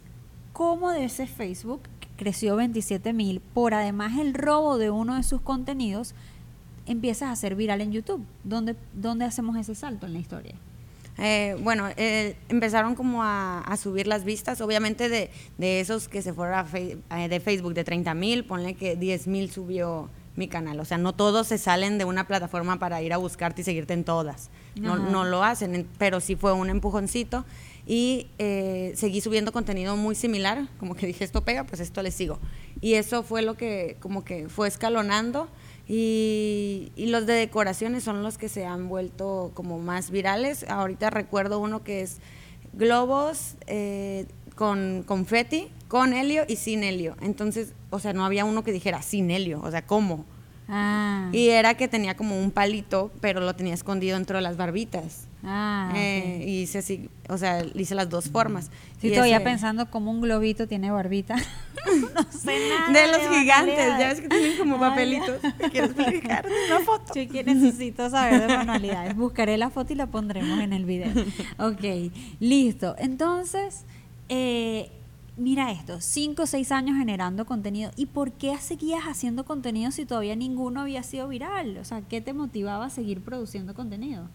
¿cómo 0.53 0.92
de 0.92 1.05
ese 1.05 1.27
Facebook 1.27 1.81
creció 2.18 2.57
27 2.57 3.14
mil 3.14 3.40
por 3.40 3.72
además 3.72 4.18
el 4.18 4.35
robo 4.35 4.76
de 4.76 4.90
uno 4.90 5.14
de 5.16 5.22
sus 5.22 5.40
contenidos 5.40 6.14
empiezas 6.87 7.31
a 7.31 7.37
ser 7.37 7.54
viral 7.54 7.81
en 7.81 7.92
YouTube? 7.92 8.22
¿Dónde, 8.44 8.76
dónde 8.92 9.24
hacemos 9.24 9.57
ese 9.57 9.74
salto 9.74 10.04
en 10.07 10.12
la 10.12 10.18
historia? 10.18 10.54
Eh, 11.20 11.57
bueno, 11.62 11.88
eh, 11.96 12.37
empezaron 12.48 12.94
como 12.94 13.22
a, 13.24 13.61
a 13.61 13.76
subir 13.76 14.07
las 14.07 14.24
vistas, 14.24 14.61
obviamente 14.61 15.09
de, 15.09 15.31
de 15.59 15.81
esos 15.81 16.07
que 16.09 16.22
se 16.22 16.33
fueron 16.33 16.54
a 16.59 16.64
Fe- 16.64 16.98
eh, 17.11 17.28
de 17.28 17.40
Facebook 17.40 17.74
de 17.74 17.83
30 17.85 18.14
mil, 18.14 18.44
ponle 18.44 18.74
que 18.74 18.94
10 18.94 19.26
mil 19.26 19.50
subió 19.50 20.09
mi 20.37 20.46
canal. 20.46 20.78
O 20.78 20.85
sea, 20.85 20.96
no 20.98 21.12
todos 21.14 21.48
se 21.48 21.59
salen 21.59 21.98
de 21.98 22.04
una 22.04 22.28
plataforma 22.28 22.78
para 22.78 23.02
ir 23.02 23.12
a 23.12 23.16
buscarte 23.16 23.62
y 23.62 23.64
seguirte 23.64 23.94
en 23.94 24.04
todas. 24.04 24.50
No, 24.81 24.96
no 25.11 25.24
lo 25.24 25.42
hacen, 25.42 25.74
en- 25.74 25.88
pero 25.98 26.20
sí 26.20 26.37
fue 26.37 26.52
un 26.52 26.70
empujoncito. 26.70 27.44
Y 27.90 28.27
eh, 28.38 28.92
seguí 28.96 29.22
subiendo 29.22 29.51
contenido 29.51 29.96
muy 29.96 30.14
similar, 30.14 30.68
como 30.79 30.94
que 30.94 31.07
dije, 31.07 31.24
esto 31.24 31.42
pega, 31.42 31.64
pues 31.64 31.81
esto 31.81 32.03
le 32.03 32.11
sigo. 32.11 32.38
Y 32.83 32.94
eso 32.94 33.22
fue 33.22 33.40
lo 33.40 33.57
que 33.57 33.96
como 34.01 34.24
que 34.24 34.51
fue 34.51 34.68
escalonando. 34.68 35.48
Y, 35.88 36.92
y 36.96 37.07
los 37.07 37.24
de 37.24 37.33
decoraciones 37.33 38.05
son 38.05 38.22
los 38.22 38.37
que 38.37 38.51
se 38.51 38.66
han 38.66 38.90
vuelto 38.90 39.53
como 39.55 39.79
más 39.79 40.11
virales. 40.11 40.66
Ahorita 40.68 41.09
recuerdo 41.09 41.61
uno 41.61 41.83
que 41.83 42.03
es 42.03 42.18
globos 42.74 43.55
eh, 43.66 44.27
con 44.55 45.03
confeti, 45.07 45.68
con 45.88 46.12
helio 46.12 46.44
y 46.46 46.57
sin 46.57 46.83
helio. 46.85 47.16
Entonces, 47.22 47.72
o 47.88 48.01
sea, 48.01 48.12
no 48.12 48.27
había 48.27 48.44
uno 48.44 48.64
que 48.64 48.72
dijera 48.72 49.01
sin 49.01 49.31
helio, 49.31 49.62
o 49.62 49.70
sea, 49.70 49.87
¿cómo? 49.87 50.27
Ah, 50.68 51.31
Y 51.33 51.48
era 51.48 51.74
que 51.74 51.88
tenía 51.88 52.16
como 52.18 52.38
un 52.38 52.51
palito, 52.51 53.11
pero 53.22 53.40
lo 53.40 53.57
tenía 53.57 53.72
escondido 53.72 54.18
dentro 54.18 54.37
de 54.37 54.42
las 54.42 54.59
barbitas. 54.59 55.27
Ah, 55.44 55.92
Eh, 55.96 56.44
y 56.46 56.62
hice 56.62 56.79
así, 56.79 57.09
o 57.29 57.38
sea, 57.38 57.64
hice 57.74 57.94
las 57.94 58.09
dos 58.09 58.29
formas. 58.31 58.70
Sí, 59.01 59.09
Y 59.09 59.11
todavía 59.12 59.37
ese- 59.37 59.44
pensando 59.44 59.90
cómo 59.90 60.11
un 60.11 60.20
globito 60.20 60.66
tiene 60.66 60.90
barbita. 60.90 61.37
no 62.14 62.22
sé 62.33 62.68
nada. 62.68 62.92
De 62.92 63.07
los 63.12 63.20
gigantes, 63.29 63.77
manualidades. 63.79 63.98
ya 63.98 64.09
ves 64.09 64.20
que 64.20 64.29
tienen 64.29 64.59
como 64.59 64.79
papelitos. 64.79 65.42
¿Me 65.42 65.70
¿Quieres 65.70 65.90
explicar 65.90 66.46
una 66.46 66.81
foto? 66.85 67.14
Yo 67.14 67.29
que 67.29 67.44
necesito 67.44 68.11
saber 68.11 68.40
de 68.46 68.48
manualidades. 68.57 69.14
Buscaré 69.16 69.57
la 69.59 69.70
foto 69.70 69.92
y 69.92 69.96
la 69.96 70.07
pondremos 70.07 70.61
en 70.61 70.72
el 70.72 70.85
video. 70.85 71.11
Ok, 71.59 72.12
listo. 72.40 72.94
Entonces, 72.98 73.85
eh, 74.29 74.90
mira 75.37 75.70
esto, 75.70 76.01
cinco 76.01 76.42
o 76.42 76.46
seis 76.46 76.72
años 76.72 76.96
generando 76.98 77.46
contenido. 77.46 77.90
¿Y 77.96 78.07
por 78.07 78.33
qué 78.33 78.59
seguías 78.59 79.05
haciendo 79.05 79.44
contenido 79.44 79.90
si 79.92 80.05
todavía 80.05 80.35
ninguno 80.37 80.81
había 80.81 81.03
sido 81.05 81.29
viral? 81.29 81.79
O 81.79 81.85
sea, 81.85 82.03
¿qué 82.03 82.20
te 82.20 82.33
motivaba 82.35 82.87
a 82.87 82.90
seguir 82.90 83.20
produciendo 83.20 83.72
contenido? 83.74 84.29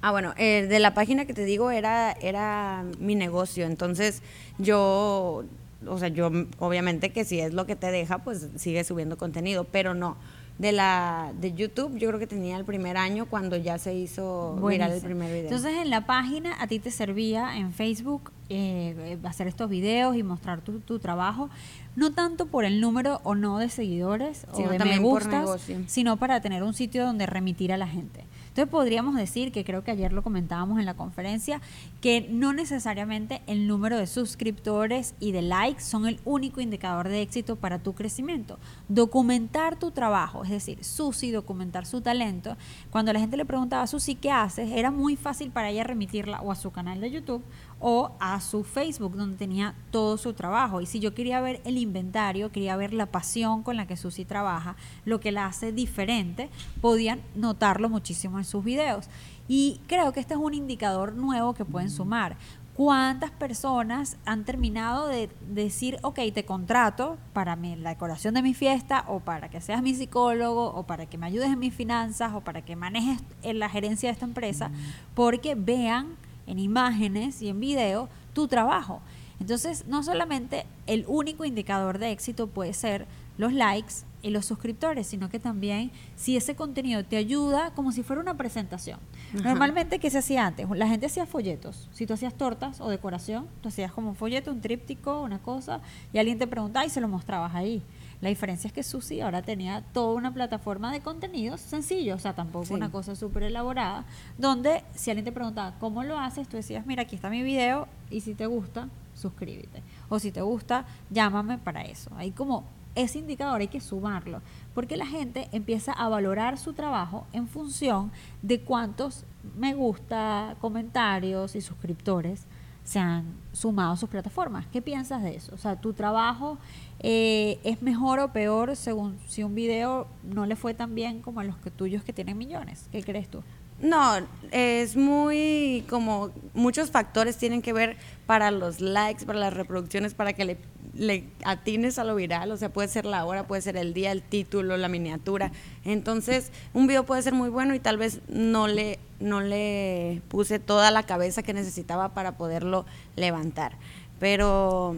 Ah, 0.00 0.12
bueno, 0.12 0.32
eh, 0.36 0.66
de 0.68 0.78
la 0.78 0.94
página 0.94 1.24
que 1.24 1.34
te 1.34 1.44
digo 1.44 1.70
era, 1.70 2.12
era 2.12 2.84
mi 3.00 3.14
negocio, 3.14 3.66
entonces 3.66 4.22
yo, 4.58 5.44
o 5.86 5.98
sea, 5.98 6.08
yo 6.08 6.30
obviamente 6.58 7.10
que 7.10 7.24
si 7.24 7.40
es 7.40 7.52
lo 7.52 7.66
que 7.66 7.74
te 7.74 7.90
deja, 7.90 8.18
pues 8.18 8.48
sigue 8.56 8.84
subiendo 8.84 9.18
contenido, 9.18 9.64
pero 9.64 9.94
no. 9.94 10.16
De 10.58 10.72
la 10.72 11.32
de 11.40 11.52
YouTube, 11.52 11.96
yo 11.98 12.08
creo 12.08 12.18
que 12.18 12.26
tenía 12.26 12.56
el 12.56 12.64
primer 12.64 12.96
año 12.96 13.26
cuando 13.26 13.56
ya 13.56 13.78
se 13.78 13.94
hizo 13.94 14.56
viral 14.56 14.90
el 14.90 15.00
primer 15.00 15.30
video. 15.30 15.44
Entonces 15.44 15.76
en 15.80 15.88
la 15.88 16.04
página 16.04 16.60
a 16.60 16.66
ti 16.66 16.80
te 16.80 16.90
servía 16.90 17.56
en 17.56 17.72
Facebook 17.72 18.32
eh, 18.48 19.18
hacer 19.22 19.46
estos 19.46 19.70
videos 19.70 20.16
y 20.16 20.24
mostrar 20.24 20.60
tu, 20.60 20.80
tu 20.80 20.98
trabajo, 20.98 21.48
no 21.94 22.12
tanto 22.12 22.46
por 22.46 22.64
el 22.64 22.80
número 22.80 23.20
o 23.22 23.36
no 23.36 23.58
de 23.58 23.68
seguidores 23.68 24.46
o 24.52 24.68
de 24.68 24.80
me 24.80 24.98
gustas, 24.98 25.60
sino 25.86 26.16
para 26.16 26.40
tener 26.40 26.64
un 26.64 26.74
sitio 26.74 27.06
donde 27.06 27.26
remitir 27.26 27.72
a 27.72 27.76
la 27.76 27.86
gente. 27.86 28.24
Entonces 28.58 28.72
podríamos 28.72 29.14
decir, 29.14 29.52
que 29.52 29.62
creo 29.62 29.84
que 29.84 29.92
ayer 29.92 30.12
lo 30.12 30.24
comentábamos 30.24 30.80
en 30.80 30.84
la 30.84 30.94
conferencia, 30.94 31.60
que 32.00 32.26
no 32.28 32.52
necesariamente 32.52 33.40
el 33.46 33.68
número 33.68 33.96
de 33.96 34.08
suscriptores 34.08 35.14
y 35.20 35.30
de 35.30 35.42
likes 35.42 35.80
son 35.80 36.08
el 36.08 36.18
único 36.24 36.60
indicador 36.60 37.08
de 37.08 37.22
éxito 37.22 37.54
para 37.54 37.78
tu 37.78 37.94
crecimiento. 37.94 38.58
Documentar 38.88 39.78
tu 39.78 39.92
trabajo, 39.92 40.42
es 40.42 40.50
decir, 40.50 40.82
Susi 40.82 41.30
documentar 41.30 41.86
su 41.86 42.00
talento. 42.00 42.56
Cuando 42.90 43.12
la 43.12 43.20
gente 43.20 43.36
le 43.36 43.44
preguntaba 43.44 43.84
a 43.84 43.86
Susi 43.86 44.16
qué 44.16 44.32
haces, 44.32 44.72
era 44.72 44.90
muy 44.90 45.14
fácil 45.14 45.52
para 45.52 45.70
ella 45.70 45.84
remitirla 45.84 46.40
o 46.40 46.50
a 46.50 46.56
su 46.56 46.72
canal 46.72 47.00
de 47.00 47.12
YouTube 47.12 47.44
o 47.80 48.12
a 48.18 48.40
su 48.40 48.64
Facebook 48.64 49.16
donde 49.16 49.36
tenía 49.36 49.74
todo 49.90 50.16
su 50.16 50.32
trabajo. 50.32 50.80
Y 50.80 50.86
si 50.86 51.00
yo 51.00 51.14
quería 51.14 51.40
ver 51.40 51.60
el 51.64 51.78
inventario, 51.78 52.50
quería 52.50 52.76
ver 52.76 52.92
la 52.92 53.06
pasión 53.06 53.62
con 53.62 53.76
la 53.76 53.86
que 53.86 53.96
Susi 53.96 54.24
trabaja, 54.24 54.76
lo 55.04 55.20
que 55.20 55.32
la 55.32 55.46
hace 55.46 55.72
diferente, 55.72 56.50
podían 56.80 57.20
notarlo 57.34 57.88
muchísimo 57.88 58.38
en 58.38 58.44
sus 58.44 58.64
videos. 58.64 59.08
Y 59.46 59.80
creo 59.86 60.12
que 60.12 60.20
este 60.20 60.34
es 60.34 60.40
un 60.40 60.54
indicador 60.54 61.14
nuevo 61.14 61.54
que 61.54 61.64
pueden 61.64 61.90
sumar. 61.90 62.36
¿Cuántas 62.74 63.32
personas 63.32 64.18
han 64.24 64.44
terminado 64.44 65.08
de 65.08 65.28
decir, 65.48 65.98
ok, 66.02 66.20
te 66.32 66.44
contrato 66.44 67.18
para 67.32 67.56
mi, 67.56 67.74
la 67.74 67.90
decoración 67.90 68.34
de 68.34 68.42
mi 68.42 68.54
fiesta 68.54 69.04
o 69.08 69.18
para 69.18 69.48
que 69.48 69.60
seas 69.60 69.82
mi 69.82 69.94
psicólogo 69.94 70.66
o 70.66 70.84
para 70.84 71.06
que 71.06 71.18
me 71.18 71.26
ayudes 71.26 71.48
en 71.48 71.58
mis 71.58 71.74
finanzas 71.74 72.34
o 72.34 72.40
para 72.40 72.62
que 72.62 72.76
manejes 72.76 73.18
en 73.42 73.58
la 73.58 73.68
gerencia 73.68 74.08
de 74.08 74.12
esta 74.12 74.26
empresa? 74.26 74.70
Porque 75.16 75.56
vean 75.56 76.14
en 76.48 76.58
imágenes 76.58 77.40
y 77.42 77.48
en 77.48 77.60
video 77.60 78.08
tu 78.32 78.48
trabajo. 78.48 79.00
Entonces, 79.40 79.86
no 79.86 80.02
solamente 80.02 80.66
el 80.86 81.04
único 81.06 81.44
indicador 81.44 81.98
de 81.98 82.10
éxito 82.10 82.48
puede 82.48 82.72
ser 82.72 83.06
los 83.36 83.52
likes 83.52 83.94
y 84.20 84.30
los 84.30 84.46
suscriptores, 84.46 85.06
sino 85.06 85.28
que 85.28 85.38
también 85.38 85.92
si 86.16 86.36
ese 86.36 86.56
contenido 86.56 87.04
te 87.04 87.16
ayuda 87.16 87.70
como 87.76 87.92
si 87.92 88.02
fuera 88.02 88.20
una 88.20 88.36
presentación. 88.36 88.98
Normalmente, 89.32 90.00
¿qué 90.00 90.10
se 90.10 90.18
hacía 90.18 90.44
antes? 90.44 90.68
La 90.70 90.88
gente 90.88 91.06
hacía 91.06 91.24
folletos. 91.24 91.88
Si 91.92 92.04
tú 92.04 92.14
hacías 92.14 92.34
tortas 92.34 92.80
o 92.80 92.88
decoración, 92.88 93.46
tú 93.62 93.68
hacías 93.68 93.92
como 93.92 94.10
un 94.10 94.16
folleto, 94.16 94.50
un 94.50 94.60
tríptico, 94.60 95.22
una 95.22 95.38
cosa, 95.38 95.80
y 96.12 96.18
alguien 96.18 96.38
te 96.38 96.48
preguntaba 96.48 96.84
y 96.84 96.90
se 96.90 97.00
lo 97.00 97.06
mostrabas 97.06 97.54
ahí. 97.54 97.80
La 98.20 98.28
diferencia 98.28 98.66
es 98.66 98.74
que 98.74 98.82
Susi 98.82 99.20
ahora 99.20 99.42
tenía 99.42 99.82
toda 99.92 100.14
una 100.14 100.34
plataforma 100.34 100.92
de 100.92 101.00
contenidos 101.00 101.60
sencillos, 101.60 102.16
o 102.16 102.18
sea, 102.18 102.34
tampoco 102.34 102.74
una 102.74 102.90
cosa 102.90 103.14
súper 103.14 103.44
elaborada, 103.44 104.04
donde 104.36 104.82
si 104.94 105.10
alguien 105.10 105.24
te 105.24 105.32
preguntaba 105.32 105.78
cómo 105.78 106.02
lo 106.02 106.18
haces, 106.18 106.48
tú 106.48 106.56
decías, 106.56 106.84
mira, 106.84 107.02
aquí 107.02 107.14
está 107.14 107.30
mi 107.30 107.42
video 107.42 107.86
y 108.10 108.20
si 108.20 108.34
te 108.34 108.46
gusta, 108.46 108.88
suscríbete. 109.14 109.82
O 110.08 110.18
si 110.18 110.32
te 110.32 110.40
gusta, 110.42 110.84
llámame 111.10 111.58
para 111.58 111.82
eso. 111.82 112.10
Hay 112.16 112.32
como 112.32 112.64
ese 112.96 113.20
indicador 113.20 113.60
hay 113.60 113.68
que 113.68 113.80
sumarlo, 113.80 114.42
porque 114.74 114.96
la 114.96 115.06
gente 115.06 115.48
empieza 115.52 115.92
a 115.92 116.08
valorar 116.08 116.58
su 116.58 116.72
trabajo 116.72 117.26
en 117.32 117.46
función 117.46 118.10
de 118.42 118.60
cuántos 118.60 119.24
me 119.56 119.74
gusta, 119.74 120.56
comentarios 120.60 121.54
y 121.54 121.60
suscriptores 121.60 122.46
se 122.88 122.98
han 122.98 123.26
sumado 123.52 123.92
a 123.92 123.96
sus 123.98 124.08
plataformas. 124.08 124.64
¿Qué 124.72 124.80
piensas 124.80 125.22
de 125.22 125.36
eso? 125.36 125.54
O 125.54 125.58
sea, 125.58 125.76
tu 125.76 125.92
trabajo 125.92 126.56
eh, 127.00 127.58
es 127.62 127.82
mejor 127.82 128.18
o 128.18 128.32
peor 128.32 128.76
según 128.76 129.18
si 129.28 129.42
un 129.42 129.54
video 129.54 130.06
no 130.22 130.46
le 130.46 130.56
fue 130.56 130.72
tan 130.72 130.94
bien 130.94 131.20
como 131.20 131.40
a 131.40 131.44
los 131.44 131.58
que 131.58 131.70
tuyos 131.70 132.02
que 132.02 132.14
tienen 132.14 132.38
millones. 132.38 132.88
¿Qué 132.90 133.02
crees 133.02 133.28
tú? 133.28 133.42
No, 133.82 134.14
es 134.52 134.96
muy 134.96 135.84
como 135.90 136.30
muchos 136.54 136.90
factores 136.90 137.36
tienen 137.36 137.60
que 137.60 137.74
ver 137.74 137.98
para 138.24 138.50
los 138.50 138.80
likes, 138.80 139.26
para 139.26 139.38
las 139.38 139.52
reproducciones, 139.52 140.14
para 140.14 140.32
que 140.32 140.46
le 140.46 140.56
le 140.98 141.24
atines 141.44 141.98
a 141.98 142.04
lo 142.04 142.14
viral, 142.14 142.50
o 142.50 142.56
sea, 142.56 142.72
puede 142.72 142.88
ser 142.88 143.06
la 143.06 143.24
hora, 143.24 143.46
puede 143.46 143.62
ser 143.62 143.76
el 143.76 143.94
día, 143.94 144.12
el 144.12 144.22
título, 144.22 144.76
la 144.76 144.88
miniatura. 144.88 145.52
Entonces, 145.84 146.50
un 146.74 146.86
video 146.86 147.04
puede 147.04 147.22
ser 147.22 147.32
muy 147.32 147.48
bueno 147.48 147.74
y 147.74 147.80
tal 147.80 147.96
vez 147.96 148.20
no 148.28 148.66
le, 148.66 148.98
no 149.20 149.40
le 149.40 150.20
puse 150.28 150.58
toda 150.58 150.90
la 150.90 151.04
cabeza 151.04 151.42
que 151.42 151.54
necesitaba 151.54 152.14
para 152.14 152.36
poderlo 152.36 152.84
levantar. 153.16 153.76
Pero, 154.18 154.96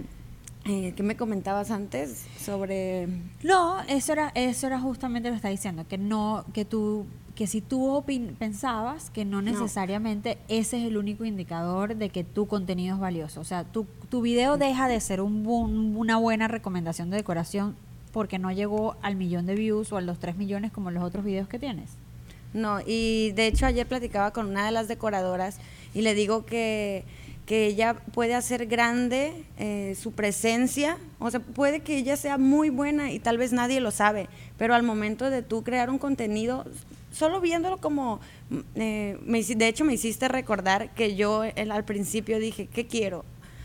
eh, 0.64 0.94
¿qué 0.96 1.02
me 1.02 1.16
comentabas 1.16 1.70
antes 1.70 2.24
sobre...? 2.42 3.08
No, 3.42 3.80
eso 3.82 4.12
era, 4.12 4.32
eso 4.34 4.66
era 4.66 4.80
justamente 4.80 5.28
lo 5.28 5.34
que 5.34 5.36
está 5.36 5.48
diciendo, 5.48 5.86
que 5.86 5.98
no, 5.98 6.44
que 6.54 6.64
tú 6.64 7.06
que 7.34 7.46
si 7.46 7.60
tú 7.60 8.04
pensabas 8.38 9.10
que 9.10 9.24
no 9.24 9.42
necesariamente 9.42 10.38
ese 10.48 10.78
es 10.78 10.86
el 10.86 10.96
único 10.96 11.24
indicador 11.24 11.96
de 11.96 12.10
que 12.10 12.24
tu 12.24 12.46
contenido 12.46 12.96
es 12.96 13.00
valioso. 13.00 13.40
O 13.40 13.44
sea, 13.44 13.64
tu, 13.64 13.86
tu 14.08 14.20
video 14.20 14.58
deja 14.58 14.88
de 14.88 15.00
ser 15.00 15.20
un, 15.20 15.46
una 15.96 16.16
buena 16.18 16.48
recomendación 16.48 17.10
de 17.10 17.18
decoración 17.18 17.76
porque 18.12 18.38
no 18.38 18.50
llegó 18.50 18.96
al 19.02 19.16
millón 19.16 19.46
de 19.46 19.54
views 19.54 19.92
o 19.92 19.96
a 19.96 20.00
los 20.00 20.18
tres 20.18 20.36
millones 20.36 20.72
como 20.72 20.90
los 20.90 21.02
otros 21.02 21.24
videos 21.24 21.48
que 21.48 21.58
tienes. 21.58 21.90
No, 22.52 22.80
y 22.84 23.32
de 23.32 23.46
hecho 23.46 23.66
ayer 23.66 23.86
platicaba 23.86 24.32
con 24.32 24.46
una 24.46 24.66
de 24.66 24.72
las 24.72 24.88
decoradoras 24.88 25.58
y 25.94 26.02
le 26.02 26.14
digo 26.14 26.44
que, 26.44 27.04
que 27.46 27.66
ella 27.66 27.94
puede 27.94 28.34
hacer 28.34 28.66
grande 28.66 29.44
eh, 29.56 29.96
su 30.00 30.12
presencia, 30.12 30.98
o 31.20 31.30
sea, 31.30 31.40
puede 31.40 31.80
que 31.80 31.96
ella 31.96 32.16
sea 32.16 32.38
muy 32.38 32.70
buena 32.70 33.12
y 33.12 33.20
tal 33.20 33.38
vez 33.38 33.52
nadie 33.52 33.80
lo 33.80 33.92
sabe, 33.92 34.28
pero 34.58 34.74
al 34.74 34.82
momento 34.82 35.30
de 35.30 35.42
tú 35.42 35.62
crear 35.62 35.90
un 35.90 35.98
contenido, 35.98 36.64
solo 37.10 37.40
viéndolo 37.40 37.78
como, 37.78 38.20
mm, 38.50 38.58
eh, 38.76 39.18
me, 39.22 39.42
de 39.42 39.68
hecho 39.68 39.84
me 39.84 39.94
hiciste 39.94 40.28
recordar 40.28 40.94
que 40.94 41.16
yo 41.16 41.42
al 41.42 41.84
principio 41.84 42.38
dije, 42.38 42.66
¿qué 42.66 42.86
quiero? 42.86 43.24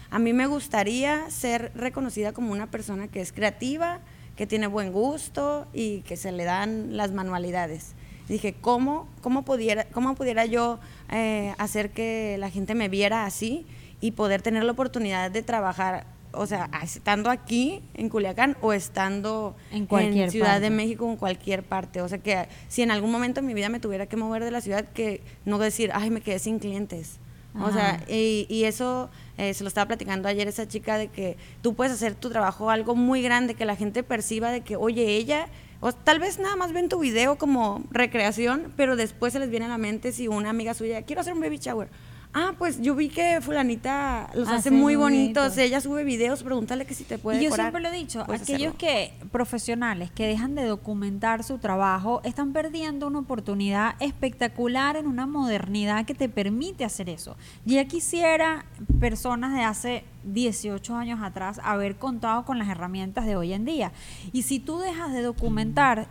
A 0.10 0.20
mí 0.20 0.34
me 0.34 0.48
gustaría 0.48 1.30
ser 1.30 1.72
reconocida 1.76 2.32
como 2.32 2.52
una 2.52 2.72
persona 2.72 3.08
que 3.08 3.22
es 3.22 3.32
creativa, 3.32 4.00
que 4.36 4.48
tiene 4.48 4.68
buen 4.68 4.92
gusto 4.92 5.68
y 5.74 6.02
que 6.02 6.18
se 6.18 6.32
le 6.32 6.44
dan 6.44 6.96
las 6.98 7.12
manualidades. 7.12 7.96
Dije, 8.28 8.56
¿cómo, 8.60 9.08
cómo, 9.22 9.44
pudiera, 9.44 9.86
cómo 9.86 10.16
pudiera 10.16 10.46
yo 10.46 10.80
eh, 11.12 11.54
hacer 11.58 11.92
que 11.92 12.38
la 12.40 12.50
gente 12.50 12.76
me 12.76 12.90
viera 12.90 13.26
así 13.26 13.66
y 14.02 14.12
poder 14.12 14.42
tener 14.42 14.64
la 14.64 14.72
oportunidad 14.72 15.32
de 15.32 15.44
trabajar 15.44 16.06
o 16.38 16.46
sea, 16.48 16.70
estando 16.84 17.30
aquí 17.30 17.82
en 17.94 18.10
Culiacán 18.10 18.58
o 18.62 18.74
estando 18.74 19.56
en, 19.72 19.86
cualquier 19.86 20.32
Ciudad 20.32 20.62
de 20.62 20.70
México 20.70 21.10
en 21.10 21.18
cualquier 21.18 21.64
parte. 21.64 22.02
O 22.02 22.08
sea, 22.08 22.18
que 22.18 22.48
si 22.68 22.82
en 22.82 22.92
algún 22.92 23.12
momento 23.12 23.40
en 23.40 23.46
mi 23.46 23.54
vida 23.54 23.70
me 23.70 23.80
tuviera 23.80 24.06
que 24.06 24.18
mover 24.18 24.44
de 24.44 24.52
la 24.52 24.62
ciudad, 24.62 24.86
que 24.86 25.22
no 25.46 25.58
decir, 25.58 25.92
ay, 25.94 26.10
me 26.10 26.22
quedé 26.22 26.40
sin 26.40 26.60
clientes. 26.60 27.20
O 27.62 27.72
sea, 27.72 28.04
y, 28.10 28.64
eso 28.66 29.10
eh, 29.38 29.54
se 29.54 29.64
lo 29.64 29.70
estaba 29.70 29.88
platicando 29.88 30.28
ayer 30.28 30.46
esa 30.48 30.68
chica 30.68 30.98
de 30.98 31.08
que 31.08 31.38
tú 31.62 31.74
puedes 31.74 31.94
hacer 31.94 32.14
tu 32.14 32.30
trabajo 32.30 32.70
algo 32.70 32.96
muy 32.96 33.22
grande, 33.22 33.54
que 33.54 33.64
la 33.64 33.78
gente 33.78 34.04
perciba 34.04 34.52
de 34.52 34.60
que, 34.60 34.76
oye, 34.76 35.16
ella, 35.16 35.48
o 35.80 35.94
tal 35.94 36.20
vez 36.20 36.38
nada 36.38 36.58
más 36.58 36.74
ven 36.74 36.90
tu 36.90 37.00
video 37.00 37.38
como 37.38 37.82
recreación, 37.92 38.74
pero 38.76 38.98
después 38.98 39.32
se 39.32 39.40
les 39.40 39.50
viene 39.50 39.68
a 39.68 39.70
la 39.70 39.78
mente 39.78 40.12
si 40.12 40.28
una 40.28 40.50
amiga 40.50 40.74
suya, 40.74 41.04
quiero 41.04 41.22
hacer 41.22 41.34
un 41.34 41.40
baby 41.40 41.58
shower 41.58 41.88
ah, 42.36 42.54
pues 42.58 42.82
yo 42.82 42.94
vi 42.96 43.10
que 43.10 43.40
fulanita 43.42 44.30
los 44.36 44.48
hace, 44.50 44.70
muy 44.70 44.96
bonitos, 44.96 45.58
ella 45.58 45.80
sube 45.80 46.04
videos, 46.04 46.44
pregúntale 46.44 46.86
que 46.86 46.94
si 46.94 47.06
te 47.06 47.18
puede 47.18 47.42
y 47.42 47.46
yo 47.46 47.56
siempre 47.56 47.82
lo 47.82 47.90
he 47.90 47.92
dicho, 47.92 48.24
aquellos 48.30 48.76
que 48.76 49.14
profesionales 49.32 50.12
que 50.12 50.28
dejan 50.28 50.54
de 50.54 50.66
documentar 50.66 51.44
su 51.44 51.58
trabajo 51.58 52.22
están 52.26 52.52
perdiendo 52.52 53.08
una 53.08 53.20
oportunidad 53.20 53.96
espectacular 54.00 54.98
en 54.98 55.08
una 55.08 55.26
modernidad 55.26 56.06
que 56.06 56.14
te 56.14 56.30
permite 56.30 56.84
hacer 56.84 57.10
eso. 57.10 57.38
Ya 57.64 57.86
quisiera 57.86 58.66
personas 59.00 59.54
de 59.54 59.64
hace 59.64 60.04
18 60.26 60.96
años 60.96 61.22
atrás 61.24 61.62
haber 61.64 61.96
contado 61.96 62.44
con 62.44 62.58
las 62.60 62.68
herramientas 62.68 63.26
de 63.26 63.38
hoy 63.38 63.54
en 63.54 63.64
día. 63.64 63.94
Y 64.34 64.42
si 64.42 64.60
tú 64.60 64.80
dejas 64.80 65.14
de 65.14 65.22
documentar 65.22 66.08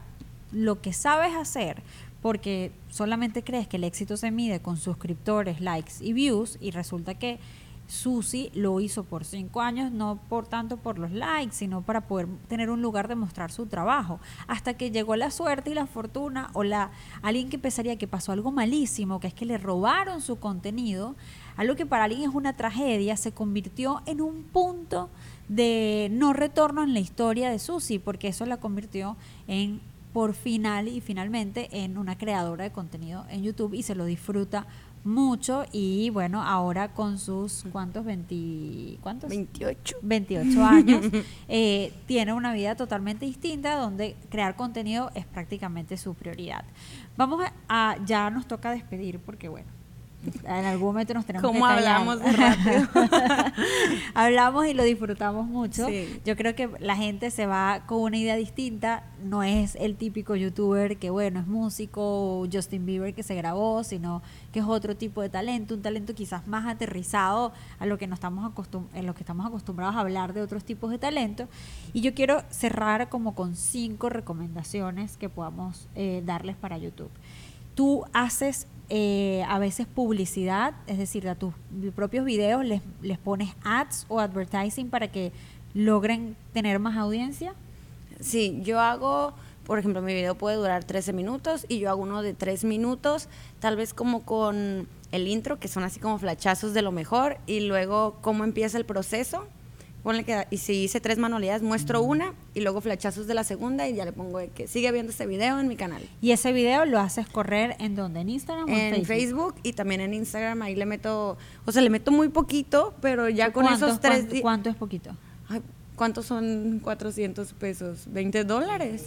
lo 0.53 0.81
que 0.81 0.93
sabes 0.93 1.35
hacer, 1.35 1.83
porque 2.25 2.73
solamente 2.89 3.45
crees 3.45 3.69
que 3.69 3.77
el 3.77 3.85
éxito 3.85 4.17
se 4.17 4.31
mide 4.31 4.61
con 4.61 4.79
suscriptores, 4.79 5.61
likes 5.61 5.93
y 6.01 6.15
views 6.15 6.57
y 6.59 6.71
resulta 6.71 7.17
que 7.17 7.39
Susi 7.87 8.51
lo 8.55 8.81
hizo 8.81 9.05
por 9.05 9.27
cinco 9.27 9.61
años, 9.61 9.93
no 9.93 10.19
por 10.31 10.47
tanto 10.47 10.79
por 10.79 10.99
los 10.99 11.11
likes, 11.11 11.55
sino 11.55 11.83
para 11.83 12.07
poder 12.07 12.27
tener 12.49 12.71
un 12.71 12.81
lugar 12.81 13.09
de 13.09 13.15
mostrar 13.15 13.53
su 13.53 13.67
trabajo. 13.67 14.21
Hasta 14.47 14.73
que 14.73 14.91
llegó 14.91 15.17
la 15.17 15.31
suerte 15.31 15.73
y 15.73 15.75
la 15.75 15.85
fortuna, 15.85 16.49
o 16.55 16.65
la 16.65 16.93
alguien 17.21 17.51
que 17.51 17.59
pensaría 17.59 17.99
que 17.99 18.09
pasó 18.09 18.33
algo 18.33 18.51
malísimo, 18.51 19.21
que 19.21 19.27
es 19.27 19.35
que 19.35 19.45
le 19.45 19.59
robaron 19.59 20.23
su 20.23 20.37
contenido, 20.37 21.17
algo 21.59 21.77
que 21.77 21.85
para 21.85 22.05
alguien 22.05 22.31
es 22.31 22.35
una 22.35 22.57
tragedia, 22.57 23.19
se 23.19 23.33
convirtió 23.33 24.01
en 24.07 24.23
un 24.23 24.45
punto 24.45 25.11
de 25.51 26.09
no 26.11 26.33
retorno 26.33 26.83
en 26.83 26.95
la 26.95 27.01
historia 27.01 27.51
de 27.51 27.59
Susi, 27.59 27.99
porque 27.99 28.29
eso 28.29 28.47
la 28.47 28.57
convirtió 28.57 29.19
en 29.47 29.83
por 30.15 30.33
final 30.35 30.87
y 30.87 31.01
finalmente 31.01 31.69
en 31.73 31.99
una 31.99 32.17
creadora 32.17 32.63
de 32.63 32.71
contenido 32.71 33.27
en 33.31 33.43
YouTube 33.43 33.75
y 33.75 33.83
se 33.83 33.97
lo 33.97 34.05
disfruta 34.05 34.65
mucho 35.03 35.65
y 35.73 36.09
bueno, 36.11 36.41
ahora 36.41 36.93
con 36.93 37.19
sus 37.19 37.65
¿cuántos? 37.73 38.05
20, 38.05 39.01
¿cuántos? 39.03 39.29
28. 39.29 39.97
28 40.03 40.65
años, 40.65 41.05
eh, 41.49 41.93
tiene 42.07 42.33
una 42.33 42.53
vida 42.53 42.77
totalmente 42.77 43.27
distinta 43.27 43.75
donde 43.75 44.15
crear 44.31 44.55
contenido 44.55 45.11
es 45.17 45.27
prácticamente 45.27 45.97
su 45.97 46.15
prioridad. 46.15 46.65
Vamos 47.17 47.45
a 47.69 47.97
ya 48.07 48.31
nos 48.31 48.47
toca 48.47 48.71
despedir 48.71 49.19
porque 49.19 49.49
bueno, 49.49 49.67
en 50.45 50.65
algún 50.65 50.89
momento 50.89 51.15
nos 51.15 51.27
tenemos 51.27 51.51
que 51.51 51.59
hablamos 51.63 52.19
rápido. 52.37 52.89
hablamos 54.15 54.67
y 54.67 54.75
lo 54.75 54.83
disfrutamos 54.83 55.47
mucho. 55.47 55.87
Yo 56.25 56.37
creo 56.37 56.55
que 56.55 56.71
la 56.81 56.97
gente 56.97 57.31
se 57.31 57.47
va 57.47 57.83
con 57.87 58.01
una 58.01 58.17
idea 58.17 58.37
distinta. 58.37 59.05
No 59.23 59.43
es 59.43 59.77
el 59.77 59.97
típico 59.97 60.37
youtuber 60.37 60.99
que, 60.99 61.11
bueno, 61.11 61.41
es 61.41 61.47
músico 61.47 62.41
o 62.41 62.49
Justin 62.51 62.87
Bieber 62.87 63.15
que 63.15 63.23
se 63.23 63.35
grabó, 63.35 63.85
sino 63.85 64.23
que 64.53 64.61
es 64.61 64.67
otro 64.67 64.97
tipo 64.97 65.23
de 65.23 65.29
talento, 65.29 65.75
un 65.75 65.83
talento 65.83 66.15
quizás 66.15 66.47
más 66.47 66.67
aterrizado 66.67 67.53
a 67.79 67.87
lo 67.87 67.99
que, 67.99 68.07
nos 68.07 68.19
estamos 68.19 68.51
en 68.95 69.07
lo 69.07 69.15
que 69.15 69.21
estamos 69.21 69.47
acostumbrados 69.47 69.97
a 69.97 70.01
hablar 70.01 70.33
de 70.33 70.43
otros 70.43 70.65
tipos 70.65 70.91
de 70.91 70.99
talento. 70.99 71.49
Y 71.93 72.01
yo 72.01 72.15
quiero 72.15 72.43
cerrar 72.51 73.09
como 73.09 73.35
con 73.35 73.57
cinco 73.57 74.09
recomendaciones 74.09 75.17
que 75.17 75.29
podamos 75.29 75.89
eh, 75.95 76.23
darles 76.25 76.57
para 76.57 76.79
YouTube. 76.79 77.11
Tú 77.75 78.05
haces 78.13 78.69
eh, 78.97 79.45
a 79.49 79.59
veces 79.59 79.89
publicidad, 79.89 80.73
es 80.87 80.99
decir, 80.99 81.29
a 81.29 81.35
tus 81.35 81.53
propios 81.97 82.25
videos 82.25 82.65
les, 82.65 82.81
les 83.03 83.19
pones 83.19 83.53
ads 83.65 84.07
o 84.09 84.21
advertising 84.21 84.89
para 84.89 85.09
que 85.09 85.33
logren 85.75 86.37
tener 86.53 86.79
más 86.79 86.97
audiencia? 86.97 87.55
Sí, 88.21 88.61
yo 88.63 88.79
hago, 88.79 89.35
por 89.67 89.81
ejemplo, 89.81 90.01
mi 90.01 90.15
video 90.15 90.37
puede 90.37 90.59
durar 90.59 90.85
13 90.85 91.13
minutos 91.13 91.67
y 91.69 91.81
yo 91.81 91.91
hago 91.91 92.03
uno 92.03 92.23
de 92.23 92.35
3 92.35 92.63
minutos, 92.63 93.29
tal 93.59 93.75
vez 93.75 93.95
como 93.95 94.23
con 94.23 94.87
el 95.11 95.27
intro, 95.27 95.59
que 95.59 95.67
son 95.67 95.83
así 95.83 95.99
como 95.99 96.17
flachazos 96.21 96.73
de 96.73 96.83
lo 96.83 96.93
mejor, 96.93 97.39
y 97.49 97.63
luego 97.63 98.19
cómo 98.21 98.45
empieza 98.45 98.79
el 98.79 98.85
proceso. 98.85 99.45
Ponle 100.05 100.23
que, 100.23 100.47
y 100.51 100.59
si 100.59 100.85
hice 100.85 101.01
tres 101.01 101.17
manualidades, 101.17 101.63
muestro 101.63 102.03
una 102.03 102.35
y 102.53 102.61
luego 102.61 102.83
flachazos 102.83 103.27
de 103.27 103.33
la 103.33 103.43
segunda 103.43 103.89
y 103.89 103.95
ya 103.95 104.05
le 104.05 104.13
pongo 104.13 104.39
de 104.39 104.49
que 104.49 104.69
sigue 104.69 104.93
viendo 104.93 105.11
este 105.11 105.25
video 105.25 105.59
en 105.59 105.67
mi 105.67 105.77
canal. 105.77 106.03
¿Y 106.21 106.33
ese 106.33 106.53
video 106.53 106.85
lo 106.85 107.01
haces 107.01 107.27
correr 107.27 107.75
en 107.79 107.97
donde? 107.97 108.21
¿En 108.21 108.29
Instagram 108.29 108.67
o 108.67 108.69
en, 108.69 108.95
en 108.95 109.05
Facebook? 109.07 109.55
y 109.63 109.73
también 109.73 110.03
en 110.03 110.13
Instagram. 110.13 110.61
Ahí 110.61 110.77
le 110.77 110.85
meto, 110.85 111.39
o 111.65 111.73
sea, 111.73 111.81
le 111.81 111.89
meto 111.89 112.13
muy 112.13 112.29
poquito, 112.29 112.95
pero 113.01 113.31
ya 113.31 113.51
con 113.51 113.67
esos 113.67 113.99
tres. 113.99 114.27
¿Cuánto 114.43 114.69
es 114.69 114.77
poquito? 114.77 115.17
¿Cuántos 115.97 116.27
son 116.27 116.81
400 116.83 117.55
pesos? 117.55 118.07
¿20 118.13 118.45
dólares? 118.45 119.07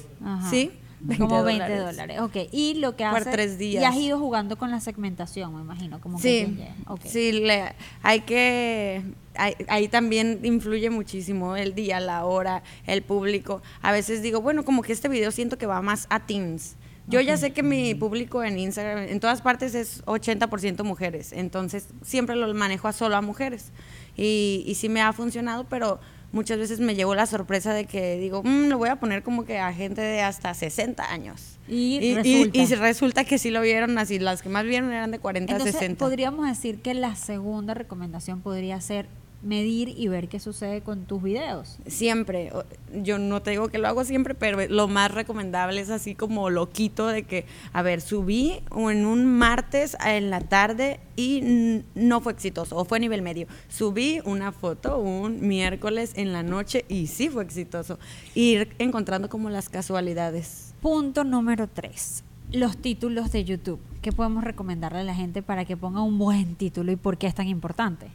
¿Sí? 0.49 0.71
Como 1.17 1.43
20 1.43 1.75
dólares. 1.77 2.19
Ok, 2.21 2.35
y 2.51 2.75
lo 2.75 2.95
que 2.95 3.05
hace... 3.05 3.23
Por 3.23 3.31
tres 3.31 3.57
días. 3.57 3.81
Y 3.81 3.85
has 3.85 3.95
ido 3.95 4.19
jugando 4.19 4.57
con 4.57 4.71
la 4.71 4.79
segmentación, 4.79 5.55
me 5.55 5.61
imagino. 5.61 6.01
Como 6.01 6.19
sí, 6.19 6.57
sí 7.05 7.31
le, 7.31 7.73
hay 8.01 8.21
que... 8.21 9.03
ahí 9.35 9.87
también 9.87 10.39
influye 10.43 10.89
muchísimo 10.89 11.55
el 11.55 11.75
día, 11.75 11.99
la 11.99 12.25
hora, 12.25 12.63
el 12.85 13.03
público. 13.03 13.61
A 13.81 13.91
veces 13.91 14.21
digo, 14.21 14.41
bueno, 14.41 14.65
como 14.65 14.81
que 14.81 14.93
este 14.93 15.07
video 15.07 15.31
siento 15.31 15.57
que 15.57 15.65
va 15.65 15.81
más 15.81 16.07
a 16.09 16.25
teens. 16.25 16.75
Yo 17.09 17.21
ya 17.21 17.37
sé 17.37 17.53
que 17.53 17.63
mi 17.63 17.95
público 17.95 18.43
en 18.43 18.59
Instagram, 18.59 19.07
en 19.07 19.21
todas 19.21 19.41
partes 19.41 19.75
es 19.75 20.03
80% 20.05 20.83
mujeres, 20.83 21.31
entonces 21.31 21.87
siempre 22.01 22.35
lo 22.35 22.53
manejo 22.53 22.89
a 22.89 22.91
solo 22.91 23.15
a 23.15 23.21
mujeres. 23.21 23.71
Y, 24.17 24.65
y 24.67 24.75
sí 24.75 24.89
me 24.89 25.01
ha 25.01 25.13
funcionado, 25.13 25.65
pero 25.69 26.01
muchas 26.31 26.57
veces 26.57 26.79
me 26.79 26.95
llevo 26.95 27.15
la 27.15 27.25
sorpresa 27.25 27.73
de 27.73 27.85
que 27.85 28.17
digo, 28.17 28.43
mmm, 28.43 28.67
lo 28.67 28.77
voy 28.77 28.89
a 28.89 28.97
poner 28.97 29.23
como 29.23 29.45
que 29.45 29.59
a 29.59 29.73
gente 29.73 30.01
de 30.01 30.21
hasta 30.21 30.53
60 30.53 31.11
años. 31.11 31.57
Y, 31.67 32.13
resulta. 32.15 32.57
Y, 32.57 32.65
resulta 32.75 33.23
que 33.25 33.37
sí 33.37 33.49
lo 33.49 33.61
vieron 33.61 33.97
así, 33.97 34.19
las 34.19 34.41
que 34.41 34.49
más 34.49 34.65
vieron 34.65 34.91
eran 34.91 35.11
de 35.11 35.19
40 35.19 35.55
a 35.55 35.59
60. 35.59 36.03
Podríamos 36.03 36.47
decir 36.47 36.81
que 36.81 36.93
la 36.93 37.15
segunda 37.15 37.73
recomendación 37.73 38.41
podría 38.41 38.79
ser 38.81 39.07
medir 39.41 39.89
y 39.89 40.07
ver 40.07 40.27
qué 40.27 40.39
sucede 40.39 40.81
con 40.81 41.05
tus 41.05 41.21
videos. 41.21 41.77
Siempre, 41.85 42.51
yo 42.93 43.19
no 43.19 43.41
te 43.41 43.51
digo 43.51 43.69
que 43.69 43.77
lo 43.77 43.87
hago 43.87 44.03
siempre, 44.03 44.33
pero 44.33 44.67
lo 44.67 44.87
más 44.87 45.11
recomendable 45.11 45.79
es 45.81 45.89
así 45.89 46.15
como 46.15 46.49
loquito 46.49 47.07
de 47.07 47.23
que, 47.23 47.45
a 47.73 47.81
ver, 47.81 48.01
subí 48.01 48.61
en 48.75 49.05
un 49.05 49.25
martes 49.25 49.95
en 50.05 50.29
la 50.29 50.41
tarde 50.41 50.99
y 51.15 51.83
no 51.95 52.21
fue 52.21 52.33
exitoso, 52.33 52.75
o 52.75 52.85
fue 52.85 52.97
a 52.97 53.01
nivel 53.01 53.21
medio. 53.21 53.47
Subí 53.69 54.21
una 54.25 54.51
foto 54.51 54.99
un 54.99 55.47
miércoles 55.47 56.13
en 56.15 56.33
la 56.33 56.43
noche 56.43 56.85
y 56.89 57.07
sí 57.07 57.29
fue 57.29 57.43
exitoso. 57.43 57.99
Ir 58.35 58.75
encontrando 58.79 59.29
como 59.29 59.49
las 59.49 59.69
casualidades. 59.69 60.73
Punto 60.81 61.23
número 61.23 61.67
tres. 61.67 62.23
Los 62.51 62.77
títulos 62.77 63.31
de 63.31 63.43
YouTube. 63.43 63.79
¿Qué 64.01 64.11
podemos 64.11 64.43
recomendarle 64.43 64.99
a 64.99 65.03
la 65.03 65.13
gente 65.13 65.41
para 65.41 65.65
que 65.65 65.75
ponga 65.75 66.01
un 66.01 66.17
buen 66.17 66.55
título 66.55 66.91
y 66.91 66.95
por 66.95 67.17
qué 67.17 67.27
es 67.27 67.35
tan 67.35 67.47
importante? 67.47 68.07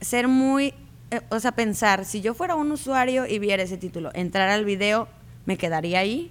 Ser 0.00 0.28
muy, 0.28 0.74
eh, 1.10 1.20
o 1.30 1.40
sea, 1.40 1.52
pensar, 1.52 2.04
si 2.04 2.20
yo 2.20 2.34
fuera 2.34 2.54
un 2.54 2.70
usuario 2.70 3.26
y 3.26 3.38
viera 3.38 3.62
ese 3.62 3.76
título, 3.76 4.10
entrar 4.14 4.48
al 4.48 4.64
video, 4.64 5.08
¿me 5.46 5.56
quedaría 5.56 6.00
ahí? 6.00 6.30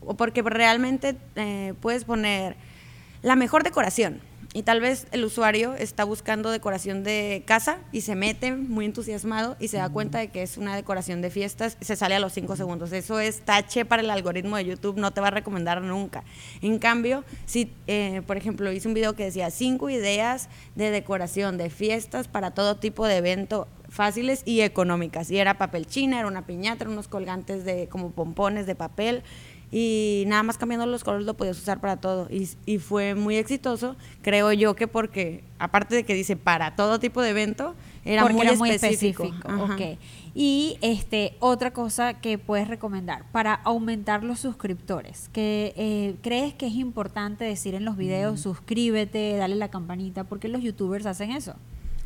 O 0.00 0.14
porque 0.14 0.42
realmente 0.42 1.16
eh, 1.36 1.74
puedes 1.80 2.04
poner 2.04 2.56
la 3.22 3.36
mejor 3.36 3.64
decoración 3.64 4.20
y 4.54 4.62
tal 4.62 4.80
vez 4.80 5.06
el 5.12 5.24
usuario 5.24 5.74
está 5.74 6.04
buscando 6.04 6.50
decoración 6.50 7.04
de 7.04 7.42
casa 7.46 7.78
y 7.92 8.00
se 8.00 8.14
mete 8.14 8.56
muy 8.56 8.86
entusiasmado 8.86 9.56
y 9.60 9.68
se 9.68 9.76
da 9.76 9.90
cuenta 9.90 10.18
de 10.18 10.28
que 10.28 10.42
es 10.42 10.56
una 10.56 10.74
decoración 10.74 11.20
de 11.20 11.28
fiestas 11.30 11.76
se 11.80 11.96
sale 11.96 12.14
a 12.14 12.20
los 12.20 12.32
cinco 12.32 12.56
segundos. 12.56 12.92
Eso 12.92 13.20
es 13.20 13.40
tache 13.40 13.84
para 13.84 14.00
el 14.00 14.10
algoritmo 14.10 14.56
de 14.56 14.64
YouTube, 14.64 14.96
no 14.96 15.10
te 15.10 15.20
va 15.20 15.28
a 15.28 15.32
recomendar 15.32 15.82
nunca. 15.82 16.24
En 16.62 16.78
cambio, 16.78 17.24
si, 17.44 17.70
eh, 17.86 18.22
por 18.26 18.38
ejemplo, 18.38 18.72
hice 18.72 18.88
un 18.88 18.94
video 18.94 19.14
que 19.14 19.24
decía 19.24 19.50
cinco 19.50 19.90
ideas 19.90 20.48
de 20.76 20.90
decoración 20.90 21.58
de 21.58 21.68
fiestas 21.68 22.26
para 22.26 22.52
todo 22.52 22.76
tipo 22.76 23.06
de 23.06 23.18
evento 23.18 23.68
fáciles 23.90 24.42
y 24.46 24.62
económicas. 24.62 25.30
Y 25.30 25.38
era 25.38 25.58
papel 25.58 25.86
china, 25.86 26.18
era 26.18 26.28
una 26.28 26.46
piñata, 26.46 26.88
unos 26.88 27.08
colgantes 27.08 27.64
de 27.64 27.88
como 27.88 28.12
pompones 28.12 28.66
de 28.66 28.74
papel 28.74 29.22
y 29.70 30.24
nada 30.26 30.42
más 30.42 30.56
cambiando 30.56 30.86
los 30.86 31.04
colores 31.04 31.26
lo 31.26 31.34
podías 31.34 31.58
usar 31.58 31.80
para 31.80 31.96
todo. 31.96 32.28
Y, 32.30 32.48
y, 32.66 32.78
fue 32.78 33.14
muy 33.14 33.36
exitoso 33.36 33.96
creo 34.22 34.52
yo 34.52 34.74
que 34.74 34.86
porque 34.86 35.44
aparte 35.58 35.94
de 35.94 36.04
que 36.04 36.14
dice 36.14 36.36
para 36.36 36.76
todo 36.76 36.98
tipo 36.98 37.20
de 37.20 37.30
evento 37.30 37.74
era, 38.04 38.26
muy, 38.26 38.70
específico, 38.70 39.30
y 40.34 40.78
este 40.80 41.34
otra 41.40 41.72
cosa 41.72 42.14
que 42.14 42.38
puedes 42.38 42.66
recomendar 42.68 43.24
para 43.32 43.54
aumentar 43.54 44.24
los 44.24 44.40
suscriptores 44.40 45.28
que 45.32 45.74
eh, 45.76 46.16
crees 46.22 46.54
que 46.54 46.68
es 46.68 46.74
importante 46.74 47.44
decir 47.44 47.74
en 47.74 47.84
los 47.84 47.96
videos 47.96 48.40
suscríbete 48.40 49.36
dale 49.36 49.56
la 49.56 49.68
campanita 49.68 50.24
porque 50.24 50.48
los 50.48 50.62
youtubers 50.62 51.04
hacen 51.04 51.32
eso 51.32 51.54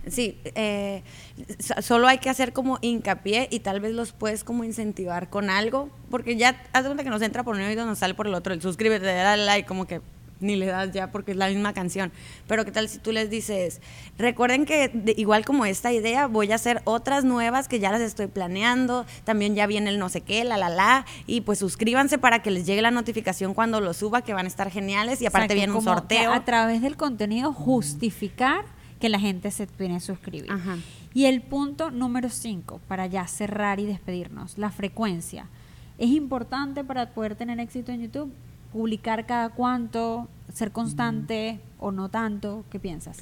Sí, 0.07 0.41
eh, 0.57 1.03
solo 1.81 2.09
hay 2.09 2.19
que 2.19 2.29
hacer 2.29 2.53
como 2.53 2.79
hincapié 2.81 3.49
y 3.51 3.61
tal 3.61 3.81
vez 3.81 3.93
los 3.93 4.13
puedes 4.13 4.43
como 4.43 4.65
incentivar 4.65 5.31
con 5.31 5.49
algo, 5.49 5.91
porque 6.11 6.37
ya 6.37 6.61
haz 6.73 6.85
cuenta 6.85 7.05
que 7.05 7.11
nos 7.11 7.23
entra 7.23 7.45
por 7.45 7.55
un 7.55 7.63
oído, 7.63 7.87
nos 7.87 7.99
sale 7.99 8.15
por 8.15 8.27
el 8.27 8.35
otro, 8.35 8.53
el 8.53 8.61
suscríbete, 8.61 9.07
dale 9.07 9.45
like, 9.45 9.67
como 9.67 9.87
que 9.87 10.01
ni 10.43 10.57
le 10.57 10.67
das 10.67 10.91
ya 10.91 11.11
porque 11.11 11.33
es 11.33 11.37
la 11.37 11.49
misma 11.49 11.73
canción. 11.73 12.13
Pero 12.47 12.65
qué 12.65 12.73
tal 12.73 12.89
si 12.89 12.99
tú 12.99 13.13
les 13.13 13.31
dices, 13.31 13.81
recuerden 14.19 14.65
que 14.65 15.15
igual 15.17 15.45
como 15.45 15.65
esta 15.65 15.93
idea, 15.93 16.27
voy 16.27 16.53
a 16.53 16.57
hacer 16.57 16.83
otras 16.85 17.25
nuevas 17.25 17.69
que 17.69 17.79
ya 17.79 17.93
las 17.93 18.01
estoy 18.01 18.27
planeando, 18.27 19.07
también 19.25 19.55
ya 19.55 19.67
viene 19.67 19.91
el 19.91 19.99
no 19.99 20.09
sé 20.09 20.21
qué, 20.21 20.45
la 20.45 20.57
la 20.57 20.69
la, 20.69 21.07
y 21.27 21.43
pues 21.43 21.61
suscríbanse 21.61 22.19
para 22.19 22.43
que 22.43 22.51
les 22.51 22.67
llegue 22.67 22.83
la 22.83 22.91
notificación 22.91 23.55
cuando 23.55 23.81
lo 23.81 23.95
suba, 23.95 24.23
que 24.23 24.35
van 24.35 24.47
a 24.47 24.49
estar 24.49 24.71
geniales 24.71 25.23
y 25.23 25.27
aparte 25.27 25.55
viene 25.55 25.73
un 25.73 25.83
sorteo. 25.83 26.33
A 26.33 26.45
través 26.45 26.83
del 26.83 26.97
contenido 26.97 27.53
justificar 27.53 28.65
que 29.03 29.09
la 29.09 29.19
gente 29.19 29.51
se 29.51 29.67
tiene 29.67 29.95
que 29.95 30.01
suscribir. 30.01 30.49
Y 31.13 31.25
el 31.25 31.43
punto 31.43 31.91
número 31.91 32.31
5, 32.31 32.81
para 32.87 33.09
ya 33.09 33.27
cerrar 33.27 33.81
y 33.81 33.85
despedirnos, 33.85 34.59
la 34.59 34.71
frecuencia. 34.71 35.47
Es 35.99 36.11
importante 36.11 36.85
para 36.85 37.11
poder 37.11 37.35
tener 37.35 37.59
éxito 37.59 37.91
en 37.91 38.03
YouTube 38.03 38.33
publicar 38.73 39.27
cada 39.27 39.51
cuánto, 39.51 40.29
ser 40.55 40.71
constante 40.71 41.59
o 41.81 41.91
no 41.91 42.11
tanto. 42.11 42.65
¿Qué 42.71 42.79
piensas? 42.79 43.19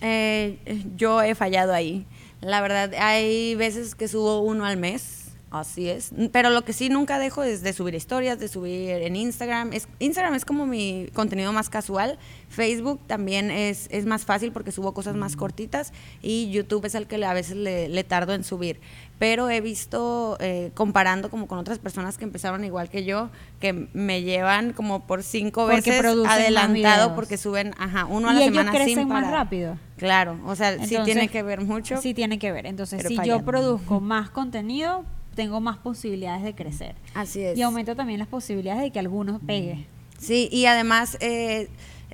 Eh, 0.00 0.84
yo 0.96 1.20
he 1.20 1.34
fallado 1.34 1.74
ahí. 1.74 2.06
La 2.40 2.60
verdad, 2.60 2.94
hay 2.94 3.56
veces 3.56 3.96
que 3.96 4.06
subo 4.06 4.40
uno 4.42 4.64
al 4.64 4.76
mes 4.76 5.27
Así 5.50 5.88
es. 5.88 6.10
Pero 6.30 6.50
lo 6.50 6.62
que 6.62 6.74
sí 6.74 6.90
nunca 6.90 7.18
dejo 7.18 7.42
es 7.42 7.62
de 7.62 7.72
subir 7.72 7.94
historias, 7.94 8.38
de 8.38 8.48
subir 8.48 8.90
en 8.90 9.16
Instagram. 9.16 9.72
Es, 9.72 9.88
Instagram 9.98 10.34
es 10.34 10.44
como 10.44 10.66
mi 10.66 11.08
contenido 11.14 11.52
más 11.54 11.70
casual. 11.70 12.18
Facebook 12.50 13.00
también 13.06 13.50
es, 13.50 13.88
es 13.90 14.04
más 14.04 14.26
fácil 14.26 14.52
porque 14.52 14.72
subo 14.72 14.92
cosas 14.92 15.16
más 15.16 15.36
cortitas. 15.36 15.94
Y 16.20 16.50
YouTube 16.50 16.84
es 16.84 16.94
el 16.94 17.06
que 17.06 17.24
a 17.24 17.32
veces 17.32 17.56
le, 17.56 18.04
tardo 18.04 18.34
en 18.34 18.44
subir. 18.44 18.78
Pero 19.18 19.48
he 19.48 19.62
visto, 19.62 20.36
eh, 20.38 20.70
comparando 20.74 21.30
como 21.30 21.48
con 21.48 21.58
otras 21.58 21.78
personas 21.78 22.18
que 22.18 22.24
empezaron 22.24 22.62
igual 22.64 22.90
que 22.90 23.04
yo, 23.04 23.30
que 23.58 23.88
me 23.92 24.22
llevan 24.22 24.74
como 24.74 25.06
por 25.06 25.22
cinco 25.22 25.66
veces 25.66 26.04
adelantado 26.04 27.14
porque 27.16 27.36
suben 27.36 27.74
ajá, 27.78 28.04
uno 28.04 28.28
a 28.28 28.34
la 28.34 28.40
semana 28.42 28.70
crecen 28.70 28.94
sin 28.94 29.08
más 29.08 29.28
rápido. 29.28 29.78
Claro, 29.96 30.38
o 30.46 30.54
sea, 30.54 30.84
sí 30.84 30.96
tiene 31.04 31.28
que 31.28 31.42
ver 31.42 31.62
mucho. 31.62 32.00
Sí 32.00 32.14
tiene 32.14 32.38
que 32.38 32.52
ver. 32.52 32.66
Entonces, 32.66 33.04
si 33.08 33.16
yo 33.24 33.44
produzco 33.44 34.00
más 34.00 34.30
contenido, 34.30 35.04
tengo 35.38 35.60
más 35.60 35.78
posibilidades 35.78 36.42
de 36.42 36.52
crecer. 36.52 36.96
Así 37.14 37.40
es. 37.40 37.56
Y 37.56 37.62
aumento 37.62 37.94
también 37.94 38.18
las 38.18 38.26
posibilidades 38.26 38.82
de 38.82 38.90
que 38.90 38.98
algunos 38.98 39.40
pegue. 39.40 39.86
Sí, 40.18 40.48
y 40.50 40.66
además 40.66 41.16
eh, 41.20 41.68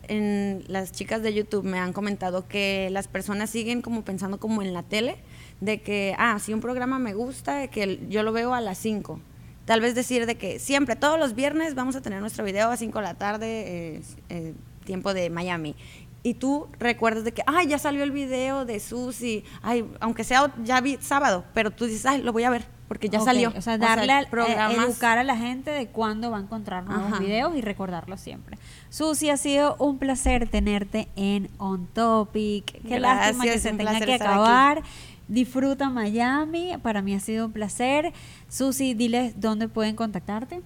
en 0.09 0.63
las 0.69 0.93
chicas 0.93 1.23
de 1.23 1.33
YouTube 1.33 1.65
me 1.65 1.79
han 1.79 1.95
comentado 1.95 2.47
que 2.47 2.91
las 2.93 3.09
personas 3.09 3.49
siguen 3.49 3.81
como 3.81 4.05
pensando 4.05 4.39
como 4.39 4.61
en 4.61 4.75
la 4.75 4.83
tele, 4.83 5.17
de 5.63 5.81
que, 5.81 6.15
ah, 6.19 6.39
si 6.39 6.53
un 6.53 6.61
programa 6.61 6.99
me 6.99 7.15
gusta, 7.15 7.67
que 7.69 8.07
yo 8.11 8.23
lo 8.25 8.33
veo 8.33 8.53
a 8.53 8.61
las 8.61 8.77
5. 8.77 9.19
Tal 9.65 9.81
vez 9.81 9.95
decir 9.95 10.27
de 10.27 10.35
que 10.35 10.59
siempre, 10.59 10.95
todos 10.95 11.19
los 11.19 11.35
viernes 11.35 11.75
vamos 11.75 11.97
a 11.97 12.03
tener 12.03 12.21
nuestro 12.21 12.45
video 12.45 12.69
a 12.69 12.77
5 12.77 12.99
de 12.99 13.05
la 13.05 13.15
tarde, 13.15 14.03
eh, 14.29 14.53
tiempo 14.85 15.15
de 15.15 15.31
Miami 15.31 15.75
y 16.23 16.35
tú 16.35 16.69
recuerdas 16.79 17.25
de 17.25 17.33
que, 17.33 17.43
ay, 17.47 17.69
ya 17.69 17.79
salió 17.79 18.03
el 18.03 18.11
video 18.11 18.67
de 18.67 18.81
Susi, 18.81 19.45
ay, 19.63 19.87
aunque 20.01 20.25
sea 20.25 20.55
ya 20.63 20.83
vi 20.83 20.99
sábado, 21.01 21.45
pero 21.55 21.71
tú 21.71 21.87
dices, 21.87 22.05
ay, 22.05 22.21
lo 22.21 22.33
voy 22.33 22.45
a 22.45 22.51
ver 22.51 22.74
porque 22.89 23.09
ya 23.09 23.21
salió. 23.21 23.53
O 23.57 23.61
sea, 23.61 23.79
darle 23.79 24.13
a 24.13 24.23
eh, 24.23 24.77
educar 24.77 25.19
a 25.19 25.25
la 25.25 25.37
gente 25.37 25.71
de 25.71 25.87
cuándo 25.87 26.31
va 26.31 26.39
a 26.39 26.41
encontrar 26.41 26.85
nuevos 26.85 27.19
videos 27.19 27.57
y 27.57 27.61
recordarlo 27.61 28.17
siempre. 28.17 28.59
Susi, 28.91 29.31
ha 29.31 29.37
sido 29.37 29.77
un 29.79 29.99
placer 29.99 30.49
tenerte 30.49 31.09
en 31.17 31.49
On 31.59 31.87
Topic. 31.87 32.83
Qué 32.87 33.01
lástima 33.01 33.45
que 33.45 33.59
se 33.59 33.73
tenga 33.73 34.01
que 34.01 34.15
acabar. 34.15 34.83
Disfruta 35.27 35.89
Miami, 35.89 36.73
para 36.83 37.01
mí 37.01 37.15
ha 37.15 37.21
sido 37.21 37.47
un 37.47 37.53
placer. 37.53 38.13
Susi, 38.49 38.93
diles 38.95 39.41
dónde 39.41 39.69
pueden 39.69 39.97
contactarte. 39.97 40.61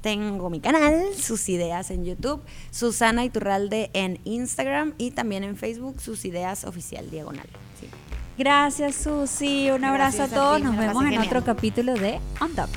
Tengo 0.00 0.48
mi 0.48 0.60
canal, 0.60 1.02
sus 1.14 1.48
ideas 1.50 1.90
en 1.90 2.04
YouTube, 2.06 2.40
Susana 2.70 3.24
Iturralde 3.24 3.90
en 3.92 4.18
Instagram 4.24 4.94
y 4.96 5.10
también 5.10 5.44
en 5.44 5.56
Facebook, 5.56 6.00
sus 6.00 6.24
ideas 6.24 6.64
oficial 6.64 7.10
diagonal. 7.10 7.46
Gracias, 8.38 8.94
Susi. 8.96 9.70
Un 9.70 9.84
abrazo 9.84 10.24
a 10.24 10.28
todos. 10.28 10.62
Nos 10.62 10.76
vemos 10.76 11.04
en 11.04 11.18
otro 11.18 11.44
capítulo 11.44 11.94
de 11.94 12.20
On 12.40 12.54
Top. 12.54 12.70